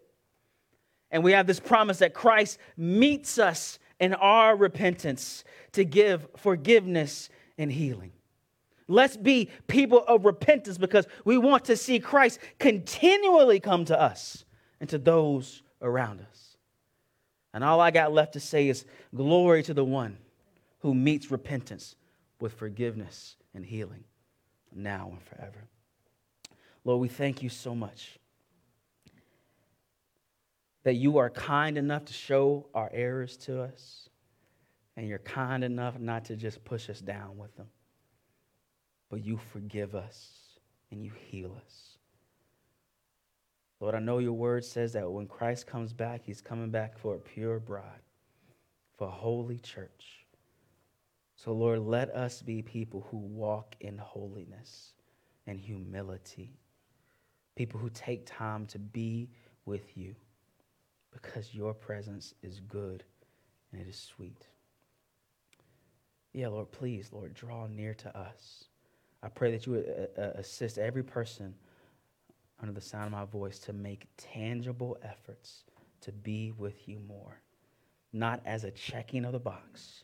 And 1.10 1.24
we 1.24 1.34
have 1.34 1.48
this 1.48 1.60
promise 1.60 2.00
that 2.00 2.14
Christ 2.14 2.58
meets 2.78 3.38
us 3.38 3.80
in 4.00 4.14
our 4.14 4.56
repentance 4.56 5.44
to 5.74 5.84
give 5.84 6.28
forgiveness 6.38 7.30
and 7.58 7.72
healing. 7.72 8.14
Let's 8.92 9.18
be 9.18 9.50
people 9.68 10.04
of 10.08 10.26
repentance 10.26 10.78
because 10.78 11.08
we 11.26 11.38
want 11.38 11.66
to 11.66 11.78
see 11.78 12.00
Christ 12.00 12.40
continually 12.60 13.60
come 13.60 13.86
to 13.86 14.00
us 14.00 14.46
and 14.80 14.90
to 14.90 14.98
those 14.98 15.64
around 15.82 16.22
us. 16.22 16.58
And 17.54 17.64
all 17.64 17.80
I 17.80 17.92
got 17.92 18.14
left 18.14 18.34
to 18.34 18.40
say 18.40 18.70
is 18.70 18.86
glory 19.16 19.64
to 19.64 19.74
the 19.74 19.84
one 19.84 20.18
who 20.80 20.94
meets 20.94 21.32
repentance 21.32 21.96
with 22.40 22.54
forgiveness 22.54 23.36
and 23.54 23.66
healing 23.66 24.04
now 24.74 25.10
and 25.12 25.22
forever. 25.22 25.68
Lord, 26.84 27.02
we 27.02 27.08
thank 27.08 27.44
you 27.44 27.50
so 27.50 27.76
much 27.76 28.18
that 30.84 30.96
you 30.96 31.18
are 31.20 31.30
kind 31.30 31.78
enough 31.78 32.06
to 32.06 32.14
show 32.14 32.68
our 32.74 32.90
errors 32.92 33.38
to 33.38 33.62
us, 33.62 34.10
and 34.98 35.08
you're 35.08 35.20
kind 35.20 35.64
enough 35.64 36.00
not 36.00 36.26
to 36.26 36.36
just 36.36 36.64
push 36.66 36.90
us 36.90 37.00
down 37.00 37.38
with 37.38 37.56
them, 37.56 37.68
but 39.12 39.24
you 39.24 39.38
forgive 39.38 39.94
us 39.94 40.32
and 40.90 41.04
you 41.04 41.12
heal 41.28 41.56
us. 41.64 41.98
Lord, 43.80 43.94
I 43.94 44.00
know 44.00 44.18
your 44.18 44.34
word 44.34 44.66
says 44.66 44.94
that 44.94 45.12
when 45.12 45.28
Christ 45.28 45.68
comes 45.68 45.94
back, 45.94 46.22
he's 46.26 46.42
coming 46.42 46.72
back 46.72 46.98
for 46.98 47.14
a 47.14 47.20
pure 47.20 47.60
bride, 47.60 48.02
for 48.98 49.08
a 49.08 49.12
holy 49.12 49.60
church 49.60 50.22
so, 51.44 51.54
Lord, 51.54 51.80
let 51.80 52.12
us 52.12 52.44
be 52.44 52.62
people 52.62 53.08
who 53.10 53.18
walk 53.18 53.76
in 53.80 53.98
holiness 53.98 54.94
and 55.48 55.60
humility, 55.60 56.60
people 57.56 57.80
who 57.80 57.90
take 57.90 58.28
time 58.28 58.68
to 58.68 58.78
be 58.78 59.28
with 59.66 59.98
you 59.98 60.14
because 61.12 61.56
your 61.56 61.74
presence 61.74 62.36
is 62.44 62.60
good 62.60 63.04
and 63.72 63.82
it 63.82 63.88
is 63.88 63.98
sweet. 63.98 64.46
Yeah, 66.32 66.50
Lord, 66.50 66.72
please, 66.72 67.10
Lord, 67.12 67.34
draw 67.34 67.66
near 67.66 67.96
to 67.96 68.16
us. 68.16 68.66
I 69.24 69.30
pray 69.30 69.52
that 69.52 69.66
you 69.66 69.74
would 69.74 70.10
uh, 70.18 70.22
uh, 70.22 70.32
assist 70.36 70.78
every 70.78 71.04
person 71.04 71.54
under 72.62 72.74
the 72.74 72.82
sound 72.82 73.06
of 73.06 73.12
my 73.12 73.26
voice 73.26 73.60
to 73.60 73.74
make 73.74 74.08
tangible 74.18 74.98
efforts 75.04 75.64
to 76.02 76.12
be 76.12 76.52
with 76.58 76.88
you 76.88 77.00
more, 77.08 77.42
not 78.14 78.42
as 78.46 78.64
a 78.64 78.72
checking 78.72 79.26
of 79.26 79.32
the 79.32 79.40
box 79.40 80.04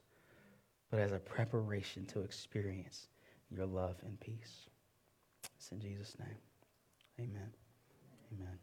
but 0.90 1.00
as 1.00 1.12
a 1.12 1.20
preparation 1.20 2.06
to 2.06 2.22
experience 2.22 3.08
your 3.52 3.66
love 3.66 3.96
and 4.06 4.20
peace. 4.20 4.68
It's 5.58 5.72
in 5.72 5.80
Jesus' 5.80 6.16
name. 6.20 6.38
Amen. 7.20 7.50
Amen. 8.34 8.58